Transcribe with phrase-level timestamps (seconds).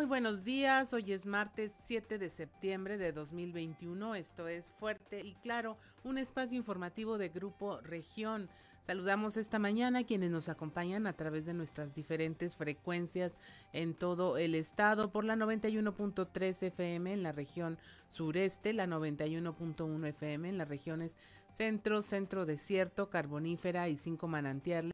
[0.00, 5.34] Muy buenos días, hoy es martes 7 de septiembre de 2021, esto es Fuerte y
[5.42, 8.48] Claro, un espacio informativo de Grupo Región.
[8.80, 13.38] Saludamos esta mañana a quienes nos acompañan a través de nuestras diferentes frecuencias
[13.74, 17.78] en todo el estado por la 91.3 FM en la región
[18.08, 21.18] sureste, la 91.1 FM en las regiones
[21.52, 24.92] centro, centro desierto, carbonífera y cinco manantiales,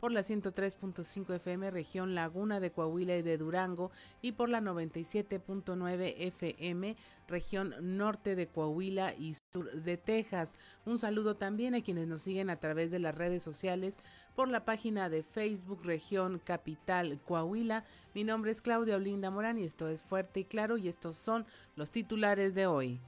[0.00, 3.90] por la 103.5 FM región Laguna de Coahuila y de Durango
[4.22, 6.96] y por la 97.9 FM
[7.28, 10.54] región norte de Coahuila y sur de Texas.
[10.84, 13.96] Un saludo también a quienes nos siguen a través de las redes sociales
[14.34, 17.84] por la página de Facebook Región Capital Coahuila.
[18.14, 21.46] Mi nombre es Claudia Olinda Morán y esto es Fuerte y Claro y estos son
[21.76, 23.00] los titulares de hoy.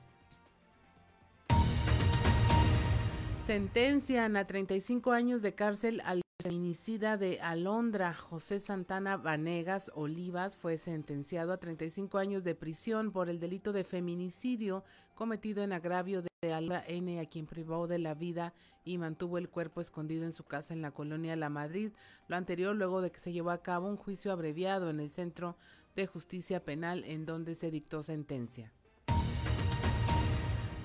[3.47, 10.79] Sentencian a 35 años de cárcel al feminicida de Alondra, José Santana Vanegas Olivas, fue
[10.79, 14.83] sentenciado a 35 años de prisión por el delito de feminicidio
[15.15, 18.53] cometido en agravio de Alondra N, a quien privó de la vida
[18.83, 21.93] y mantuvo el cuerpo escondido en su casa en la colonia La Madrid.
[22.27, 25.57] Lo anterior luego de que se llevó a cabo un juicio abreviado en el Centro
[25.95, 28.73] de Justicia Penal en donde se dictó sentencia.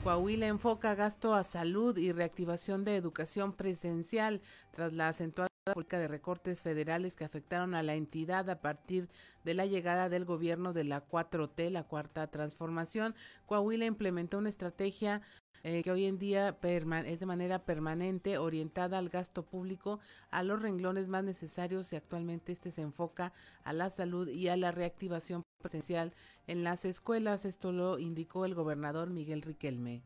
[0.04, 6.08] Coahuila enfoca gasto a salud y reactivación de educación presencial tras la acentuada política de
[6.08, 9.09] recortes federales que afectaron a la entidad a partir
[9.44, 13.14] de la llegada del gobierno de la 4T, la cuarta transformación.
[13.45, 15.22] Coahuila implementó una estrategia
[15.62, 20.00] eh, que hoy en día es de manera permanente orientada al gasto público,
[20.32, 23.32] a los renglones más necesarios y actualmente este se enfoca
[23.64, 26.16] a la salud y a la reactivación presencial
[26.48, 27.45] en las escuelas.
[27.45, 30.02] Esto lo indicó el gobernador Miguel Riquelme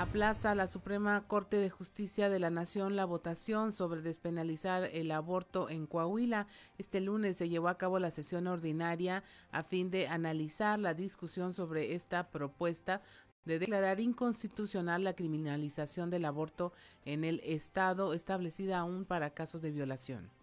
[0.00, 5.68] aplaza la Suprema Corte de Justicia de la Nación la votación sobre despenalizar el aborto
[5.68, 6.46] en Coahuila.
[6.78, 9.22] Este lunes se llevó a cabo la sesión ordinaria
[9.52, 13.02] a fin de analizar la discusión sobre esta propuesta
[13.44, 16.72] de declarar inconstitucional la criminalización del aborto
[17.04, 20.39] en el Estado establecida aún para casos de violación.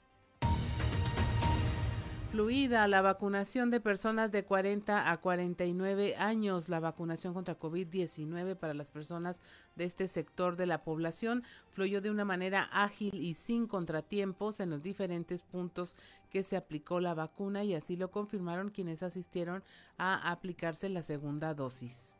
[2.37, 8.75] Fluida la vacunación de personas de 40 a 49 años, la vacunación contra COVID-19 para
[8.75, 9.41] las personas
[9.75, 14.69] de este sector de la población fluyó de una manera ágil y sin contratiempos en
[14.69, 15.95] los diferentes puntos
[16.29, 19.63] que se aplicó la vacuna y así lo confirmaron quienes asistieron
[19.97, 22.16] a aplicarse la segunda dosis.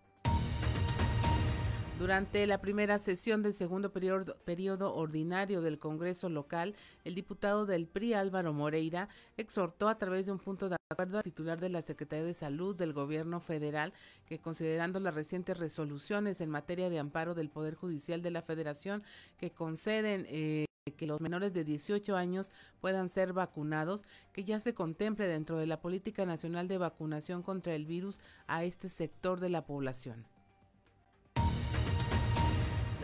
[2.00, 8.14] Durante la primera sesión del segundo periodo, ordinario del Congreso local, el diputado del PRI
[8.14, 12.24] Álvaro Moreira exhortó a través de un punto de acuerdo al titular de la Secretaría
[12.24, 13.94] de Salud del Gobierno federal
[14.28, 19.02] que considerando las recientes resoluciones en materia de amparo del Poder Judicial de la Federación
[19.40, 20.66] que conceden eh,
[20.98, 25.66] que los menores de 18 años puedan ser vacunados, que ya se contemple dentro de
[25.66, 30.37] la política nacional de vacunación contra el virus a este sector de la población.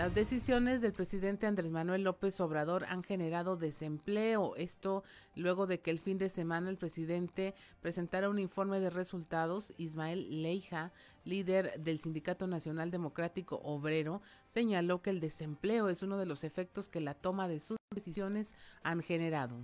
[0.04, 4.54] Las decisiones del presidente Andrés Manuel López Obrador han generado desempleo.
[4.58, 5.02] Esto
[5.34, 9.74] luego de que el fin de semana el presidente presentara un informe de resultados.
[9.78, 10.92] Ismael Leija,
[11.24, 16.90] líder del Sindicato Nacional Democrático Obrero, señaló que el desempleo es uno de los efectos
[16.90, 19.56] que la toma de sus decisiones han generado.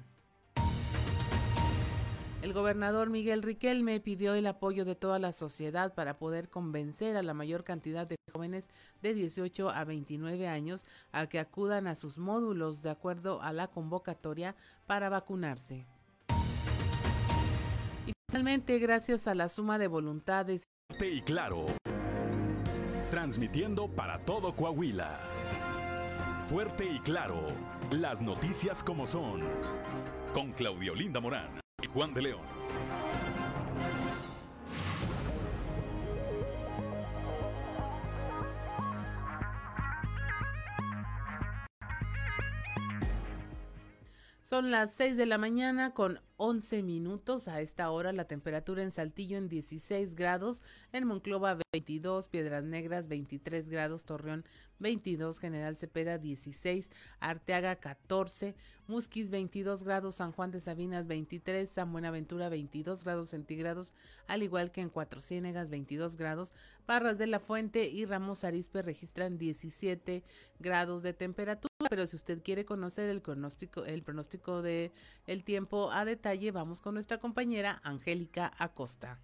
[2.42, 7.22] El gobernador Miguel Riquelme pidió el apoyo de toda la sociedad para poder convencer a
[7.22, 8.70] la mayor cantidad de jóvenes
[9.02, 13.68] de 18 a 29 años a que acudan a sus módulos de acuerdo a la
[13.68, 14.56] convocatoria
[14.88, 15.86] para vacunarse.
[18.08, 20.64] Y finalmente, gracias a la suma de voluntades
[21.02, 21.66] y claro,
[23.12, 25.20] transmitiendo para todo Coahuila.
[26.48, 27.48] Fuerte y claro,
[27.92, 29.42] las noticias como son,
[30.34, 31.60] con Claudio Linda Morán
[31.94, 32.59] Juan de León.
[44.50, 47.48] Son las 6 de la mañana con 11 minutos.
[47.48, 53.08] A esta hora la temperatura en Saltillo en 16 grados, en Monclova 22, Piedras Negras
[53.08, 54.44] 23 grados, Torreón
[54.80, 58.56] 22, General Cepeda 16, Arteaga 14,
[58.88, 63.94] Musquis 22 grados, San Juan de Sabinas 23, San Buenaventura 22 grados centígrados,
[64.26, 66.56] al igual que en Cuatro Ciénegas 22 grados,
[66.88, 70.24] Parras de la Fuente y Ramos Arispe registran 17
[70.58, 71.69] grados de temperatura.
[71.88, 74.92] Pero si usted quiere conocer el pronóstico, el pronóstico de
[75.28, 79.18] el tiempo a detalle, vamos con nuestra compañera Angélica Acosta.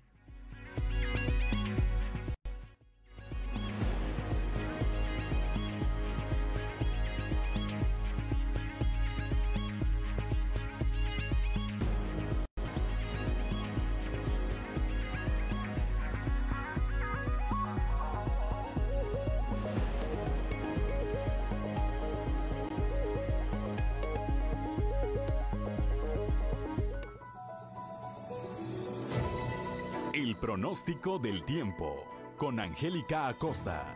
[30.40, 32.06] Pronóstico del tiempo
[32.38, 33.96] con Angélica Acosta.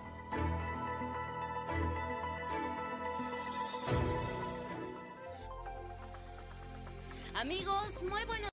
[7.36, 8.49] Amigos, muy buenos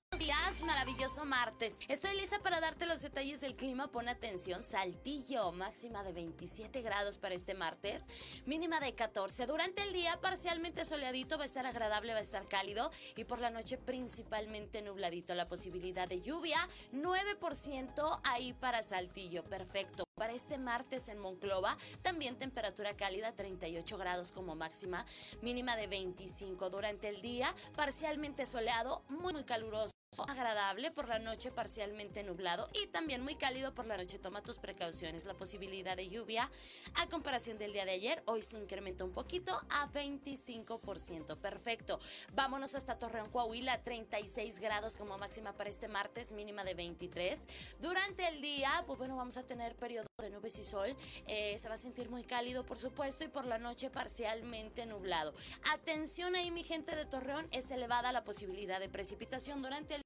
[1.25, 1.79] martes.
[1.87, 3.89] Estoy lista para darte los detalles del clima.
[3.89, 9.45] Pon atención, Saltillo, máxima de 27 grados para este martes, mínima de 14.
[9.45, 13.39] Durante el día parcialmente soleadito, va a estar agradable, va a estar cálido y por
[13.39, 15.33] la noche principalmente nubladito.
[15.33, 16.59] La posibilidad de lluvia,
[16.91, 19.45] 9% ahí para Saltillo.
[19.45, 20.03] Perfecto.
[20.15, 25.05] Para este martes en Monclova, también temperatura cálida, 38 grados como máxima,
[25.41, 29.96] mínima de 25 durante el día, parcialmente soleado, muy, muy caluroso
[30.27, 34.19] agradable por la noche parcialmente nublado y también muy cálido por la noche.
[34.19, 35.25] Toma tus precauciones.
[35.25, 36.49] La posibilidad de lluvia
[36.95, 41.37] a comparación del día de ayer hoy se incrementa un poquito a 25%.
[41.37, 41.99] Perfecto.
[42.33, 47.75] Vámonos hasta Torreón, Coahuila, 36 grados como máxima para este martes, mínima de 23.
[47.79, 50.95] Durante el día, pues bueno, vamos a tener periodo de nubes y sol.
[51.27, 55.31] Eh, se va a sentir muy cálido, por supuesto, y por la noche parcialmente nublado.
[55.71, 60.01] Atención ahí, mi gente de Torreón, es elevada la posibilidad de precipitación durante el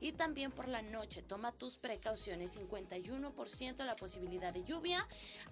[0.00, 1.22] y también por la noche.
[1.22, 2.58] Toma tus precauciones.
[2.58, 5.06] 51% la posibilidad de lluvia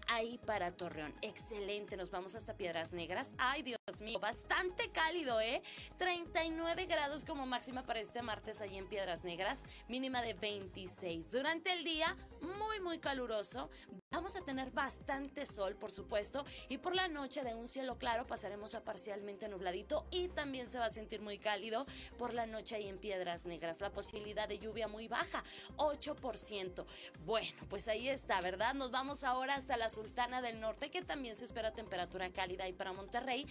[0.08, 1.14] ahí para Torreón.
[1.22, 1.96] Excelente.
[1.96, 3.34] Nos vamos hasta Piedras Negras.
[3.38, 5.62] Ay, Dios mío, bastante cálido, ¿eh?
[5.98, 9.64] 39 grados como máxima para este martes ahí en Piedras Negras.
[9.88, 11.32] Mínima de 26.
[11.32, 13.70] Durante el día, muy, muy caluroso.
[14.14, 18.24] Vamos a tener bastante sol, por supuesto, y por la noche de un cielo claro
[18.24, 21.84] pasaremos a parcialmente nubladito y también se va a sentir muy cálido
[22.16, 23.80] por la noche ahí en Piedras Negras.
[23.80, 25.42] La posibilidad de lluvia muy baja,
[25.78, 26.86] 8%.
[27.26, 28.74] Bueno, pues ahí está, ¿verdad?
[28.74, 32.72] Nos vamos ahora hasta la Sultana del Norte, que también se espera temperatura cálida y
[32.72, 33.44] para Monterrey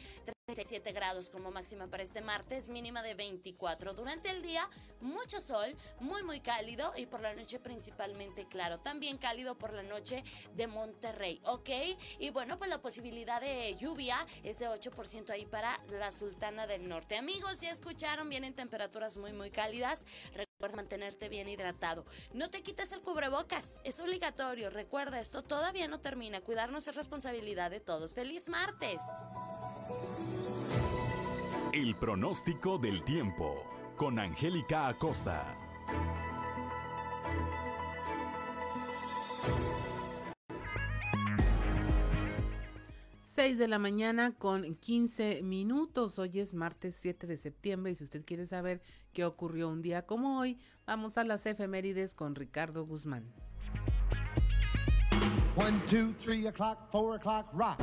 [0.54, 3.94] 37 grados como máxima para este martes, mínima de 24.
[3.94, 4.70] Durante el día,
[5.02, 8.80] mucho sol, muy muy cálido y por la noche principalmente claro.
[8.80, 10.24] También cálido por la noche
[10.54, 11.70] de Monterrey, ¿ok?
[12.20, 16.88] Y bueno, pues la posibilidad de lluvia es de 8% ahí para la Sultana del
[16.88, 17.18] Norte.
[17.18, 20.06] Amigos, ya escucharon, vienen temperaturas muy muy cálidas.
[20.36, 22.06] Recuerda mantenerte bien hidratado.
[22.34, 24.70] No te quites el cubrebocas, es obligatorio.
[24.70, 26.42] Recuerda, esto todavía no termina.
[26.42, 28.14] Cuidarnos es responsabilidad de todos.
[28.14, 29.02] ¡Feliz martes!
[31.74, 33.64] El pronóstico del tiempo
[33.98, 35.58] con Angélica Acosta.
[43.22, 46.20] Seis de la mañana con 15 minutos.
[46.20, 48.82] Hoy es martes 7 de septiembre y si usted quiere saber
[49.12, 53.34] qué ocurrió un día como hoy, vamos a las efemérides con Ricardo Guzmán.
[55.56, 57.80] One, two, three o'clock, four o'clock, rock.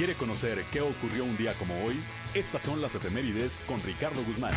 [0.00, 1.94] ¿Quiere conocer qué ocurrió un día como hoy?
[2.32, 4.54] Estas son las efemérides con Ricardo Guzmán.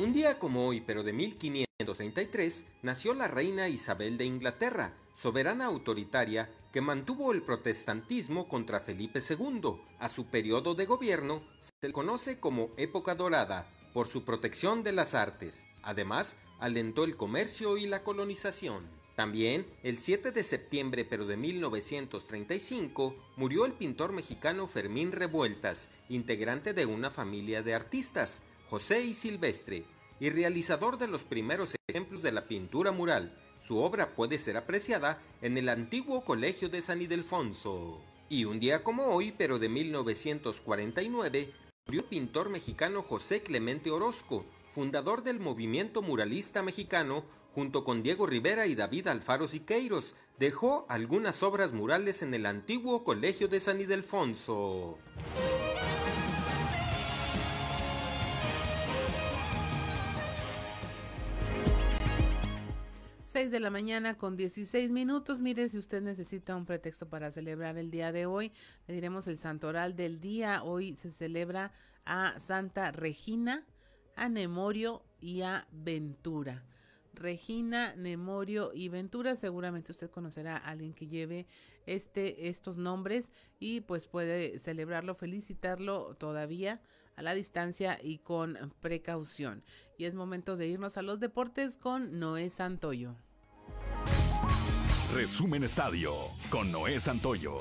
[0.00, 6.50] Un día como hoy, pero de 1533, nació la reina Isabel de Inglaterra, soberana autoritaria
[6.72, 9.76] que mantuvo el protestantismo contra Felipe II.
[10.00, 14.90] A su periodo de gobierno se le conoce como época dorada por su protección de
[14.90, 15.68] las artes.
[15.84, 19.01] Además, alentó el comercio y la colonización.
[19.16, 26.72] También, el 7 de septiembre pero de 1935, murió el pintor mexicano Fermín Revueltas, integrante
[26.72, 28.40] de una familia de artistas,
[28.70, 29.84] José y Silvestre,
[30.18, 33.36] y realizador de los primeros ejemplos de la pintura mural.
[33.60, 38.00] Su obra puede ser apreciada en el antiguo Colegio de San Ildefonso.
[38.30, 41.52] Y un día como hoy, pero de 1949,
[41.86, 48.66] murió pintor mexicano José Clemente Orozco, fundador del movimiento muralista mexicano junto con Diego Rivera
[48.66, 54.98] y David Alfaro Siqueiros, dejó algunas obras murales en el antiguo Colegio de San Ildefonso.
[63.42, 65.40] De la mañana con 16 minutos.
[65.40, 68.52] Mire, si usted necesita un pretexto para celebrar el día de hoy,
[68.86, 70.62] le diremos el santoral del día.
[70.62, 71.72] Hoy se celebra
[72.04, 73.66] a Santa Regina,
[74.14, 76.62] a Nemorio y a Ventura.
[77.12, 79.36] Regina, Nemorio y Ventura.
[79.36, 81.46] Seguramente usted conocerá a alguien que lleve
[81.86, 86.80] este, estos nombres y pues puede celebrarlo, felicitarlo todavía
[87.16, 89.62] a la distancia y con precaución.
[89.98, 93.16] Y es momento de irnos a los deportes con Noé Santoyo.
[95.12, 96.14] Resumen Estadio
[96.48, 97.60] con Noé Santoyo.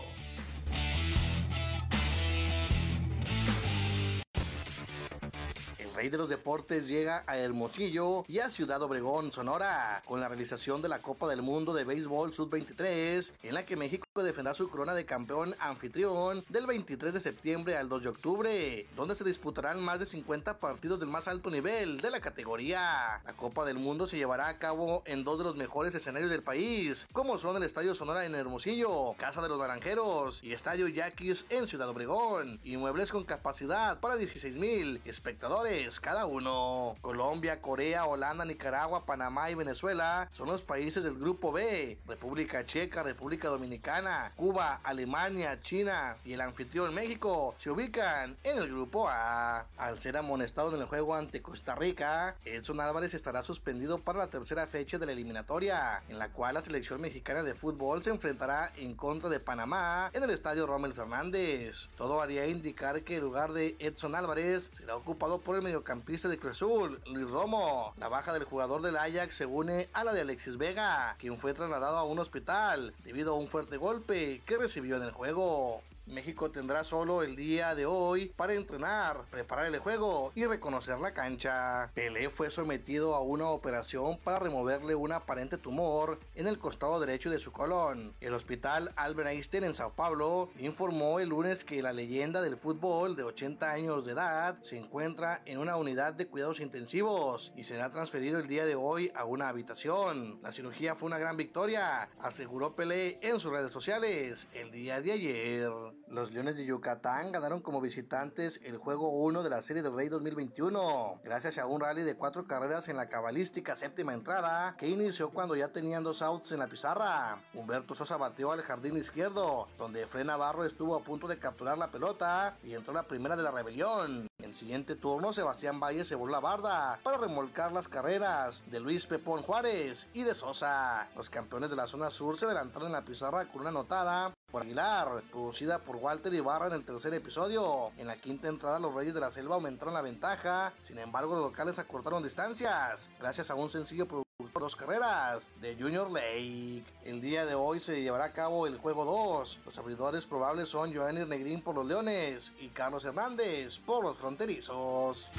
[6.02, 10.82] Rey de los deportes llega a Hermosillo y a Ciudad Obregón, Sonora, con la realización
[10.82, 14.96] de la Copa del Mundo de Béisbol Sub-23, en la que México defenderá su corona
[14.96, 20.00] de campeón anfitrión del 23 de septiembre al 2 de octubre, donde se disputarán más
[20.00, 23.22] de 50 partidos del más alto nivel de la categoría.
[23.24, 26.42] La Copa del Mundo se llevará a cabo en dos de los mejores escenarios del
[26.42, 31.46] país, como son el Estadio Sonora en Hermosillo, Casa de los Naranjeros y Estadio Yaquis
[31.50, 36.96] en Ciudad Obregón, inmuebles con capacidad para 16 mil espectadores cada uno.
[37.02, 41.98] Colombia, Corea, Holanda, Nicaragua, Panamá y Venezuela son los países del Grupo B.
[42.08, 48.68] República Checa, República Dominicana, Cuba, Alemania, China y el anfitrión México se ubican en el
[48.68, 49.66] Grupo A.
[49.78, 54.28] Al ser amonestado en el juego ante Costa Rica, Edson Álvarez estará suspendido para la
[54.28, 58.72] tercera fecha de la eliminatoria, en la cual la selección mexicana de fútbol se enfrentará
[58.78, 61.90] en contra de Panamá en el estadio Rommel Fernández.
[61.98, 66.38] Todo haría indicar que el lugar de Edson Álvarez será ocupado por el mediocampista de
[66.38, 67.94] Cruz Azul, Luis Romo.
[67.98, 71.54] La baja del jugador del Ajax se une a la de Alexis Vega, quien fue
[71.54, 75.82] trasladado a un hospital debido a un fuerte golpe que recibió en el juego.
[76.06, 81.14] México tendrá solo el día de hoy para entrenar, preparar el juego y reconocer la
[81.14, 81.92] cancha.
[81.94, 87.30] Pelé fue sometido a una operación para removerle un aparente tumor en el costado derecho
[87.30, 88.14] de su colon.
[88.20, 93.16] El hospital Albert Einstein en Sao Paulo informó el lunes que la leyenda del fútbol
[93.16, 97.90] de 80 años de edad se encuentra en una unidad de cuidados intensivos y será
[97.90, 100.40] transferido el día de hoy a una habitación.
[100.42, 105.12] La cirugía fue una gran victoria, aseguró Pelé en sus redes sociales el día de
[105.12, 105.72] ayer.
[106.12, 110.10] Los Leones de Yucatán ganaron como visitantes el juego 1 de la Serie del Rey
[110.10, 115.30] 2021, gracias a un rally de cuatro carreras en la cabalística séptima entrada que inició
[115.30, 117.42] cuando ya tenían dos outs en la pizarra.
[117.54, 121.92] Humberto Sosa bateó al jardín izquierdo, donde Fred Navarro estuvo a punto de capturar la
[121.92, 124.28] pelota y entró la primera de la rebelión.
[124.38, 128.82] En el siguiente turno, Sebastián Valle se voló la barda para remolcar las carreras de
[128.82, 131.08] Luis Pepón Juárez y de Sosa.
[131.16, 134.64] Los campeones de la zona sur se adelantaron en la pizarra con una anotada por
[134.64, 137.92] Aguilar, producida por Walter Ibarra en el tercer episodio.
[137.98, 141.44] En la quinta entrada, los Reyes de la Selva aumentaron la ventaja, sin embargo, los
[141.44, 146.84] locales acortaron distancias, gracias a un sencillo producto por dos carreras de Junior Lake.
[147.06, 149.60] El día de hoy se llevará a cabo el juego 2.
[149.66, 155.30] Los abridores probables son Joanny Negrín por los Leones y Carlos Hernández por los Fronterizos.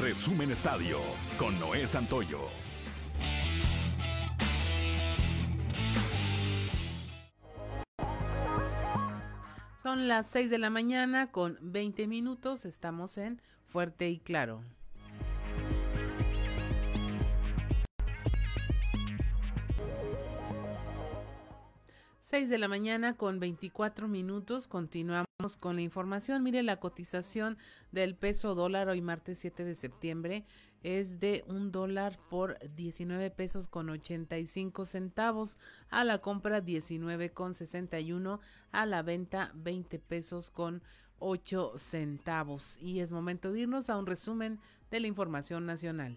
[0.00, 0.98] Resumen Estadio
[1.38, 2.40] con Noé Santoyo.
[9.82, 12.66] Son las 6 de la mañana con 20 minutos.
[12.66, 14.62] Estamos en Fuerte y Claro.
[22.20, 24.68] Seis de la mañana con 24 minutos.
[24.68, 25.26] Continuamos
[25.58, 26.44] con la información.
[26.44, 27.58] Mire la cotización
[27.90, 30.44] del peso dólar hoy martes 7 de septiembre
[30.82, 35.58] es de un dólar por 19 pesos con 85 centavos,
[35.90, 38.40] a la compra 19 con 61,
[38.72, 40.82] a la venta 20 pesos con
[41.18, 42.78] 8 centavos.
[42.80, 44.58] Y es momento de irnos a un resumen
[44.90, 46.16] de la información nacional.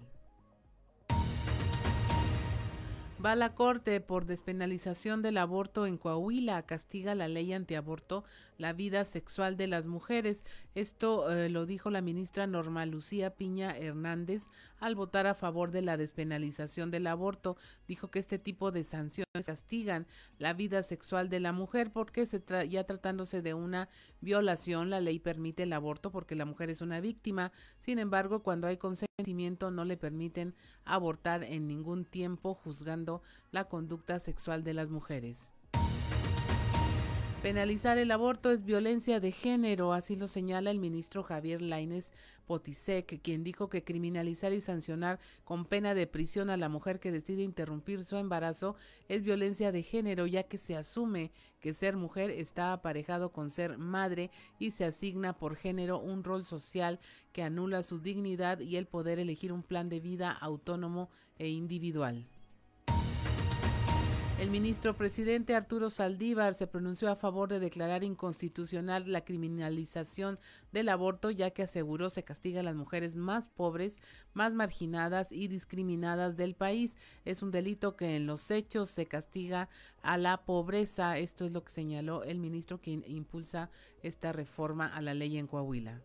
[3.26, 6.62] Va la Corte por despenalización del aborto en Coahuila.
[6.68, 8.24] Castiga la ley antiaborto
[8.60, 10.44] la vida sexual de las mujeres.
[10.76, 14.44] Esto eh, lo dijo la ministra Norma Lucía Piña Hernández
[14.86, 17.58] al votar a favor de la despenalización del aborto.
[17.88, 20.06] Dijo que este tipo de sanciones castigan
[20.38, 23.90] la vida sexual de la mujer porque se ya tratándose de una
[24.22, 27.52] violación, la ley permite el aborto porque la mujer es una víctima.
[27.80, 34.20] Sin embargo, cuando hay consentimiento no le permiten abortar en ningún tiempo juzgando la conducta
[34.20, 35.55] sexual de las mujeres.
[37.46, 42.12] Penalizar el aborto es violencia de género, así lo señala el ministro Javier Laines
[42.48, 47.12] Potisek, quien dijo que criminalizar y sancionar con pena de prisión a la mujer que
[47.12, 48.76] decide interrumpir su embarazo
[49.10, 53.78] es violencia de género, ya que se asume que ser mujer está aparejado con ser
[53.78, 57.00] madre y se asigna por género un rol social
[57.32, 62.26] que anula su dignidad y el poder elegir un plan de vida autónomo e individual.
[64.38, 70.40] El ministro presidente Arturo Saldívar se pronunció a favor de declarar inconstitucional la criminalización
[70.74, 73.98] del aborto, ya que aseguró se castiga a las mujeres más pobres,
[74.34, 76.98] más marginadas y discriminadas del país.
[77.24, 79.70] Es un delito que en los hechos se castiga
[80.02, 81.18] a la pobreza.
[81.18, 83.70] Esto es lo que señaló el ministro quien impulsa
[84.04, 86.02] esta reforma a la ley en Coahuila.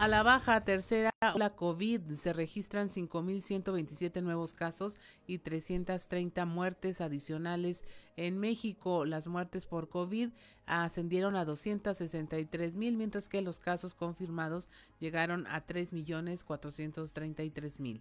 [0.00, 7.84] A la baja, tercera la COVID, se registran 5.127 nuevos casos y 330 muertes adicionales
[8.16, 9.04] en México.
[9.04, 10.30] Las muertes por COVID
[10.64, 18.00] ascendieron a 263.000, mientras que los casos confirmados llegaron a 3.433.000.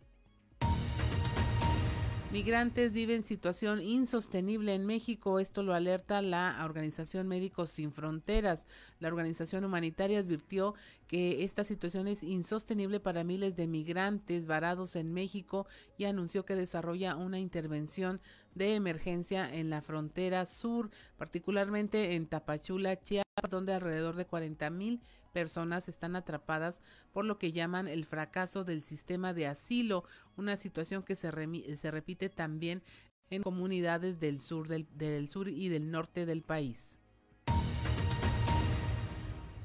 [2.32, 5.40] Migrantes viven situación insostenible en México.
[5.40, 8.68] Esto lo alerta la Organización Médicos Sin Fronteras.
[9.00, 10.76] La organización humanitaria advirtió
[11.08, 15.66] que esta situación es insostenible para miles de migrantes varados en México
[15.98, 18.22] y anunció que desarrolla una intervención
[18.54, 25.02] de emergencia en la frontera sur, particularmente en Tapachula, Chiapas, donde alrededor de 40 mil
[25.32, 26.82] personas están atrapadas
[27.14, 30.04] por lo que llaman el fracaso del sistema de asilo,
[30.38, 31.32] una situación que se,
[31.76, 32.82] se repite también
[33.30, 37.00] en comunidades del sur, del, del sur y del norte del país.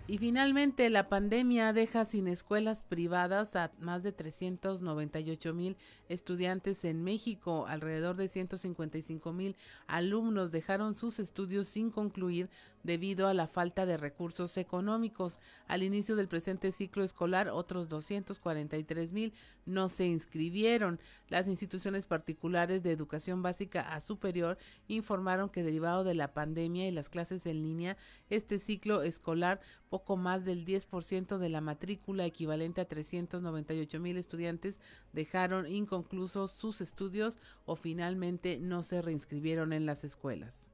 [0.06, 5.78] Y finalmente, la pandemia deja sin escuelas privadas a más de 398 mil
[6.10, 7.64] estudiantes en México.
[7.66, 12.50] Alrededor de 155 mil alumnos dejaron sus estudios sin concluir
[12.84, 15.40] debido a la falta de recursos económicos.
[15.66, 19.32] Al inicio del presente ciclo escolar, otros 243 mil
[19.66, 21.00] no se inscribieron.
[21.28, 26.92] Las instituciones particulares de educación básica a superior informaron que derivado de la pandemia y
[26.92, 27.96] las clases en línea,
[28.30, 34.80] este ciclo escolar poco más del 10% de la matrícula equivalente a 398 mil estudiantes
[35.12, 40.73] dejaron inconclusos sus estudios o finalmente no se reinscribieron en las escuelas.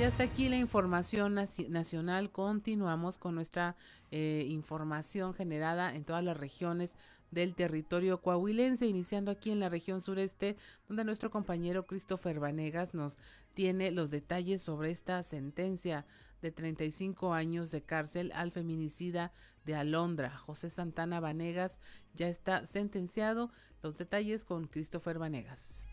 [0.00, 2.30] Y hasta aquí la información nacional.
[2.30, 3.76] Continuamos con nuestra
[4.10, 6.96] eh, información generada en todas las regiones
[7.30, 10.56] del territorio coahuilense, iniciando aquí en la región sureste,
[10.88, 13.18] donde nuestro compañero Christopher Vanegas nos
[13.52, 16.06] tiene los detalles sobre esta sentencia
[16.40, 19.32] de 35 años de cárcel al feminicida
[19.66, 20.34] de Alondra.
[20.34, 21.78] José Santana Vanegas
[22.14, 23.50] ya está sentenciado.
[23.82, 25.84] Los detalles con Christopher Vanegas.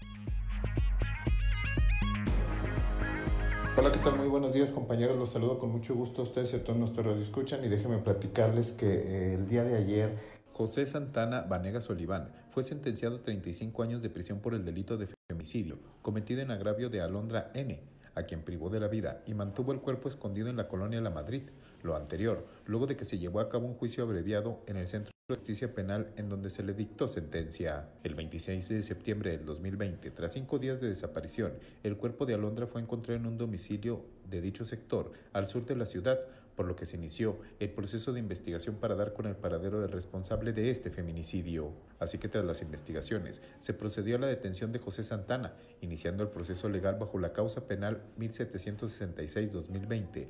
[3.79, 4.17] Hola, ¿qué tal?
[4.17, 7.19] Muy buenos días compañeros, los saludo con mucho gusto a ustedes y a todos nuestros
[7.19, 10.17] escuchan y déjenme platicarles que eh, el día de ayer
[10.51, 15.07] José Santana Vanegas Oliván fue sentenciado a 35 años de prisión por el delito de
[15.29, 17.79] femicidio cometido en agravio de Alondra N.,
[18.15, 21.11] a quien privó de la vida y mantuvo el cuerpo escondido en la colonia La
[21.11, 21.43] Madrid,
[21.83, 25.11] lo anterior, luego de que se llevó a cabo un juicio abreviado en el Centro
[25.29, 27.89] Justicia Penal en donde se le dictó sentencia.
[28.01, 31.51] El 26 de septiembre del 2020, tras cinco días de desaparición,
[31.83, 35.75] el cuerpo de Alondra fue encontrado en un domicilio de dicho sector, al sur de
[35.75, 36.17] la ciudad,
[36.55, 39.91] por lo que se inició el proceso de investigación para dar con el paradero del
[39.91, 41.73] responsable de este feminicidio.
[41.99, 46.29] Así que tras las investigaciones, se procedió a la detención de José Santana, iniciando el
[46.29, 50.29] proceso legal bajo la causa penal 1766-2020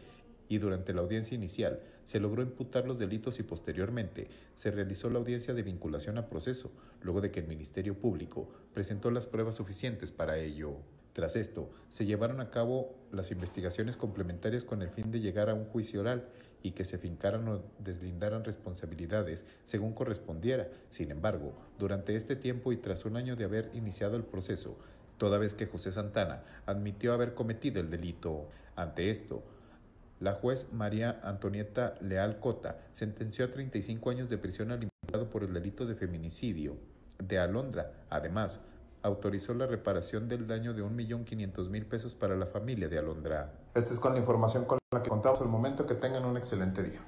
[0.50, 5.20] y durante la audiencia inicial se logró imputar los delitos y posteriormente se realizó la
[5.20, 10.12] audiencia de vinculación a proceso, luego de que el Ministerio Público presentó las pruebas suficientes
[10.12, 10.78] para ello.
[11.14, 15.56] Tras esto, se llevaron a cabo las investigaciones complementarias con el fin de llegar a
[15.56, 16.30] un juicio oral
[16.62, 20.70] y que se fincaran o deslindaran responsabilidades según correspondiera.
[20.92, 24.78] Sin embargo, durante este tiempo y tras un año de haber iniciado el proceso,
[25.18, 28.48] toda vez que José Santana admitió haber cometido el delito.
[28.76, 29.44] Ante esto,
[30.20, 35.44] la juez María Antonieta Leal Cota sentenció a 35 años de prisión al imputado por
[35.44, 36.76] el delito de feminicidio
[37.24, 37.92] de Alondra.
[38.10, 38.60] Además,
[39.04, 43.54] autorizó la reparación del daño de 1.500.000 pesos para la familia de Alondra.
[43.76, 45.86] Esta es con la información con la que contamos al momento.
[45.86, 47.00] Que tengan un excelente día.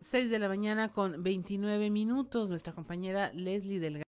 [0.00, 2.48] 6 de la mañana con 29 minutos.
[2.48, 4.03] Nuestra compañera Leslie Delgado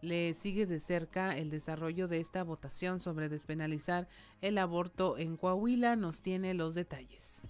[0.00, 4.08] le sigue de cerca el desarrollo de esta votación sobre despenalizar
[4.40, 5.96] el aborto en Coahuila.
[5.96, 7.42] Nos tiene los detalles.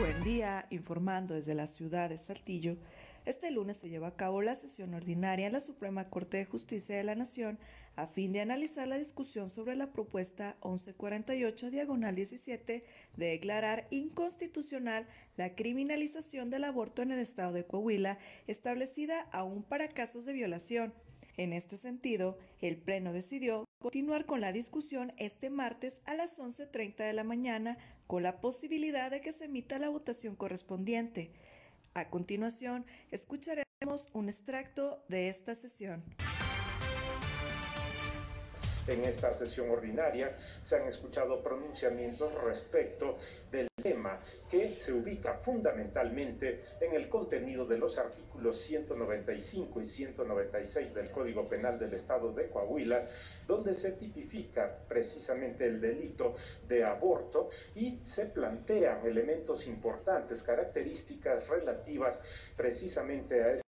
[0.00, 2.78] Buen día, informando desde la ciudad de Saltillo.
[3.26, 6.96] Este lunes se lleva a cabo la sesión ordinaria en la Suprema Corte de Justicia
[6.96, 7.58] de la Nación
[7.96, 12.82] a fin de analizar la discusión sobre la propuesta 1148 diagonal 17
[13.14, 19.88] de declarar inconstitucional la criminalización del aborto en el estado de Coahuila, establecida aún para
[19.88, 20.94] casos de violación.
[21.36, 26.96] En este sentido, el Pleno decidió continuar con la discusión este martes a las 11.30
[26.96, 31.32] de la mañana con la posibilidad de que se emita la votación correspondiente.
[31.94, 36.04] A continuación, escucharemos un extracto de esta sesión.
[38.90, 46.64] En esta sesión ordinaria se han escuchado pronunciamientos respecto del tema que se ubica fundamentalmente
[46.80, 52.48] en el contenido de los artículos 195 y 196 del Código Penal del Estado de
[52.48, 53.06] Coahuila,
[53.46, 56.34] donde se tipifica precisamente el delito
[56.66, 62.20] de aborto y se plantean elementos importantes, características relativas
[62.56, 63.69] precisamente a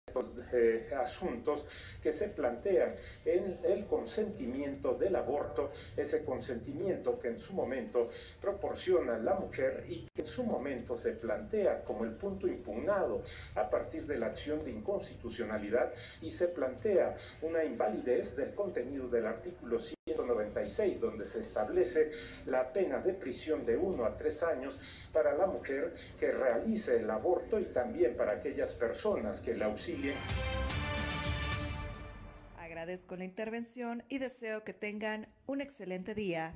[0.53, 1.67] eh, asuntos
[2.03, 8.09] que se plantean en el consentimiento del aborto, ese consentimiento que en su momento
[8.41, 13.23] proporciona la mujer y que en su momento se plantea como el punto impugnado
[13.55, 19.27] a partir de la acción de inconstitucionalidad y se plantea una invalidez del contenido del
[19.27, 22.11] artículo 196, donde se establece
[22.47, 24.79] la pena de prisión de 1 a 3 años
[25.13, 30.08] para la mujer que realice el aborto y también para aquellas personas que la auxilien.
[32.59, 36.55] Agradezco la intervención y deseo que tengan un excelente día.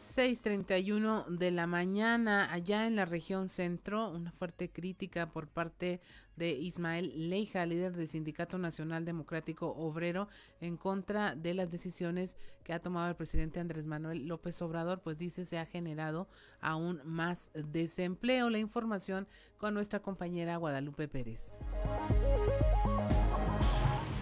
[0.00, 6.00] 6:31 de la mañana allá en la región centro, una fuerte crítica por parte
[6.36, 10.28] de Ismael Leija, líder del Sindicato Nacional Democrático Obrero,
[10.60, 15.18] en contra de las decisiones que ha tomado el presidente Andrés Manuel López Obrador, pues
[15.18, 16.28] dice se ha generado
[16.60, 18.48] aún más desempleo.
[18.50, 21.60] La información con nuestra compañera Guadalupe Pérez.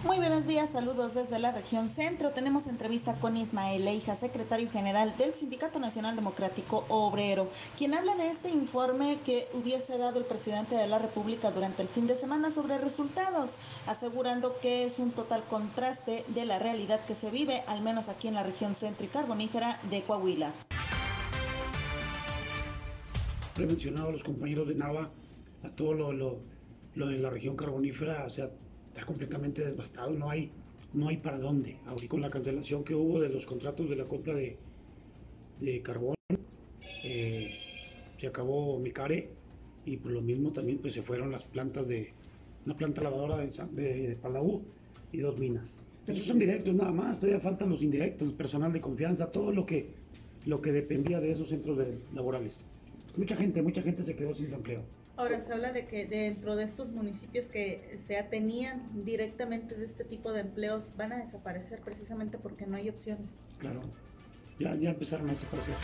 [0.05, 2.31] Muy buenos días, saludos desde la región centro.
[2.31, 8.29] Tenemos entrevista con Ismael Leija, secretario general del Sindicato Nacional Democrático Obrero, quien habla de
[8.29, 12.53] este informe que hubiese dado el presidente de la República durante el fin de semana
[12.53, 13.51] sobre resultados,
[13.89, 18.29] asegurando que es un total contraste de la realidad que se vive, al menos aquí
[18.29, 20.53] en la región centro y carbonífera de Coahuila.
[23.57, 25.11] He mencionado a los compañeros de Nava,
[25.65, 26.39] a todo lo, lo,
[26.95, 28.49] lo de la región carbonífera, o sea,
[28.99, 30.51] está completamente devastado, no hay,
[30.93, 31.77] no hay para dónde.
[31.87, 34.59] Ahorita con la cancelación que hubo de los contratos de la compra de,
[35.83, 36.17] carbón,
[37.05, 37.55] eh,
[38.19, 39.31] se acabó Micare
[39.85, 42.13] y por lo mismo también pues se fueron las plantas de
[42.67, 44.63] una planta lavadora de, de, de Palau
[45.13, 45.81] y dos minas.
[46.09, 49.91] Esos son directos nada más, todavía faltan los indirectos, personal de confianza, todo lo que,
[50.45, 52.67] lo que dependía de esos centros de, laborales.
[53.17, 54.83] Mucha gente, mucha gente se quedó sin empleo.
[55.19, 60.05] Ahora se habla de que dentro de estos municipios que se atenían directamente de este
[60.05, 63.41] tipo de empleos van a desaparecer precisamente porque no hay opciones.
[63.59, 63.81] Claro,
[64.61, 65.75] ya, ya empezaron a desaparecer.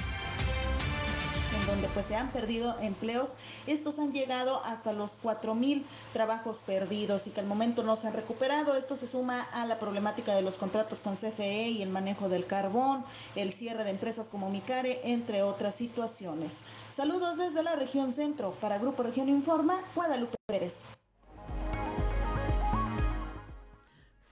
[1.61, 3.31] En donde pues se han perdido empleos,
[3.67, 8.15] estos han llegado hasta los 4.000 trabajos perdidos y que al momento no se han
[8.15, 8.77] recuperado.
[8.77, 12.47] Esto se suma a la problemática de los contratos con CFE y el manejo del
[12.47, 16.53] carbón, el cierre de empresas como Micare, entre otras situaciones.
[16.95, 18.53] Saludos desde la región centro.
[18.61, 20.75] Para Grupo Región Informa, Guadalupe Pérez.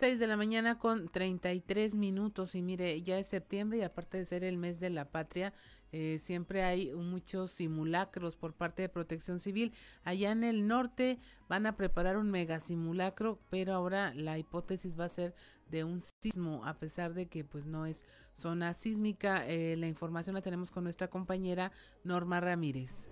[0.02, 4.24] 6 de la mañana con 33 minutos y mire, ya es septiembre y aparte de
[4.24, 5.54] ser el mes de la patria,
[5.92, 9.72] eh, siempre hay muchos simulacros por parte de Protección Civil.
[10.02, 15.04] Allá en el norte van a preparar un mega simulacro, pero ahora la hipótesis va
[15.04, 15.36] a ser
[15.70, 19.46] de un sismo, a pesar de que pues no es zona sísmica.
[19.46, 21.70] Eh, la información la tenemos con nuestra compañera
[22.02, 23.08] Norma Ramírez.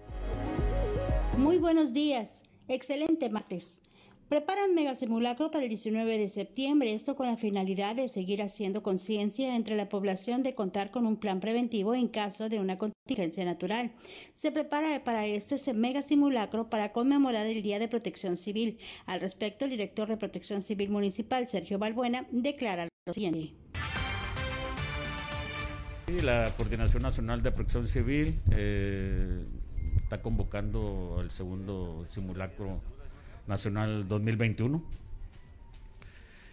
[1.39, 3.81] Muy buenos días, excelente martes.
[4.31, 8.81] Preparan mega simulacro para el 19 de septiembre, esto con la finalidad de seguir haciendo
[8.81, 13.45] conciencia entre la población de contar con un plan preventivo en caso de una contingencia
[13.45, 13.91] natural.
[14.33, 18.79] Se prepara para este mega simulacro para conmemorar el Día de Protección Civil.
[19.05, 23.53] Al respecto, el director de Protección Civil Municipal, Sergio Balbuena, declara lo siguiente.
[26.23, 29.45] La Coordinación Nacional de Protección Civil eh,
[29.97, 32.81] está convocando el segundo simulacro
[33.51, 34.83] Nacional 2021.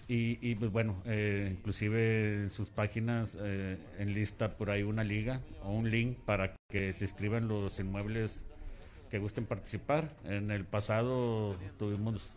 [0.10, 5.42] Y, y pues bueno, eh, inclusive en sus páginas eh, enlista por ahí una liga
[5.64, 8.46] o un link para que se inscriban los inmuebles
[9.10, 10.14] que gusten participar.
[10.24, 12.34] En el pasado tuvimos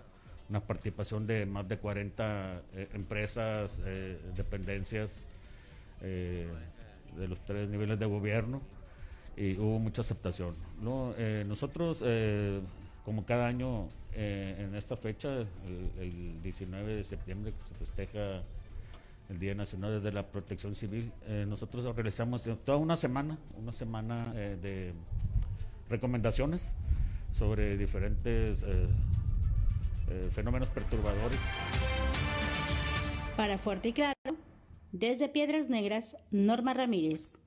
[0.51, 5.23] una participación de más de 40 eh, empresas, eh, dependencias
[6.03, 6.49] eh,
[7.16, 8.61] de los tres niveles de gobierno
[9.37, 10.57] y hubo mucha aceptación.
[10.83, 11.14] ¿no?
[11.16, 12.03] Eh, nosotros,
[13.05, 18.42] como cada año, eh, en esta fecha, el, el, 19 de septiembre, que se festeja
[19.31, 24.33] el Día Nacional de la Protección Civil, eh, nosotros realizamos toda una semana, una semana
[24.35, 24.92] eh, de
[25.88, 26.75] recomendaciones
[27.31, 28.64] sobre diferentes
[30.11, 31.38] eh, fenómenos perturbadores.
[33.37, 34.14] Para Fuerte y Claro,
[34.90, 37.38] desde Piedras Negras, Norma Ramírez.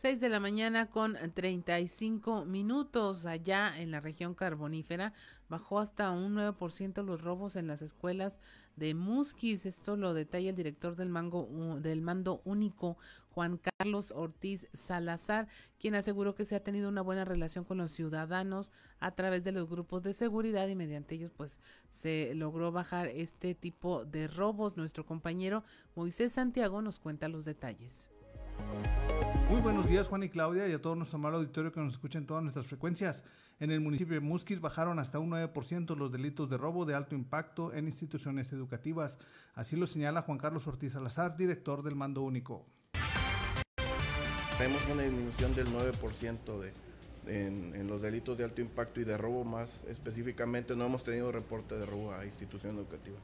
[0.00, 5.12] 6 de la mañana con 35 minutos allá en la región carbonífera.
[5.48, 8.38] Bajó hasta un 9% los robos en las escuelas
[8.76, 9.66] de Musquis.
[9.66, 11.48] Esto lo detalla el director del, mango,
[11.80, 12.96] del mando único,
[13.30, 15.48] Juan Carlos Ortiz Salazar,
[15.80, 19.50] quien aseguró que se ha tenido una buena relación con los ciudadanos a través de
[19.50, 21.58] los grupos de seguridad y mediante ellos pues
[21.90, 24.76] se logró bajar este tipo de robos.
[24.76, 25.64] Nuestro compañero
[25.96, 28.12] Moisés Santiago nos cuenta los detalles.
[29.50, 32.18] Muy buenos días Juan y Claudia y a todo nuestro amable auditorio que nos escucha
[32.18, 33.24] en todas nuestras frecuencias.
[33.60, 37.14] En el municipio de Musquis bajaron hasta un 9% los delitos de robo de alto
[37.14, 39.16] impacto en instituciones educativas.
[39.54, 42.66] Así lo señala Juan Carlos Ortiz Salazar, director del Mando Único.
[44.58, 46.72] Tenemos una disminución del 9% de,
[47.26, 50.76] en, en, los delitos de alto impacto y de robo más específicamente.
[50.76, 53.16] No hemos tenido reporte de robo a institución educativa.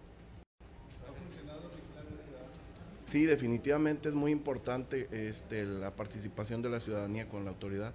[3.14, 7.92] Sí, definitivamente es muy importante este, la participación de la ciudadanía con la autoridad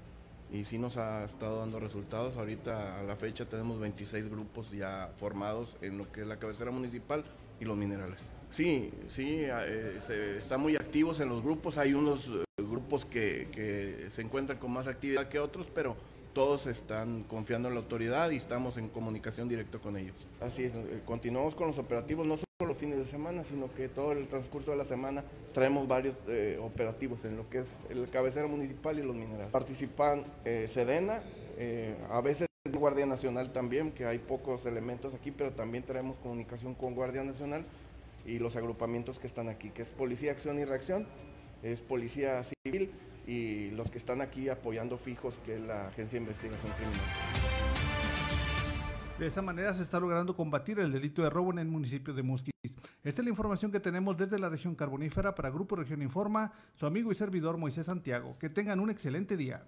[0.50, 2.38] y sí nos ha estado dando resultados.
[2.38, 6.72] Ahorita a la fecha tenemos 26 grupos ya formados en lo que es la cabecera
[6.72, 7.26] municipal
[7.60, 8.32] y los minerales.
[8.50, 11.78] Sí, sí, eh, se, están muy activos en los grupos.
[11.78, 15.98] Hay unos eh, grupos que, que se encuentran con más actividad que otros, pero
[16.34, 20.28] todos están confiando en la autoridad y estamos en comunicación directa con ellos.
[20.42, 23.88] Así es, eh, continuamos con los operativos, no solo los fines de semana, sino que
[23.88, 28.10] todo el transcurso de la semana traemos varios eh, operativos en lo que es el
[28.10, 29.50] cabecera municipal y los minerales.
[29.52, 31.22] Participan eh, Sedena,
[31.58, 36.76] eh, a veces Guardia Nacional también, que hay pocos elementos aquí, pero también traemos comunicación
[36.76, 37.64] con Guardia Nacional
[38.26, 41.08] y los agrupamientos que están aquí, que es Policía Acción y Reacción,
[41.64, 42.92] es Policía Civil
[43.30, 47.06] y los que están aquí apoyando fijos, que es la Agencia de Investigación Criminal.
[49.20, 52.24] De esta manera se está logrando combatir el delito de robo en el municipio de
[52.24, 52.54] Musquis.
[53.04, 56.88] Esta es la información que tenemos desde la región carbonífera para Grupo Región Informa, su
[56.88, 58.36] amigo y servidor Moisés Santiago.
[58.40, 59.64] Que tengan un excelente día.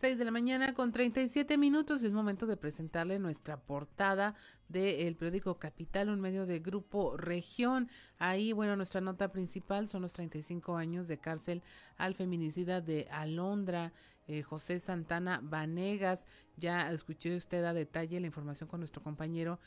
[0.00, 2.02] 6 de la mañana con 37 minutos.
[2.02, 4.34] Es momento de presentarle nuestra portada
[4.66, 7.86] del periódico Capital, un medio de Grupo Región.
[8.16, 11.62] Ahí, bueno, nuestra nota principal son los 35 años de cárcel
[11.98, 13.92] al feminicida de Alondra.
[14.26, 16.24] Eh, José Santana Vanegas.
[16.60, 19.58] Ya escuché usted a detalle la información con nuestro compañero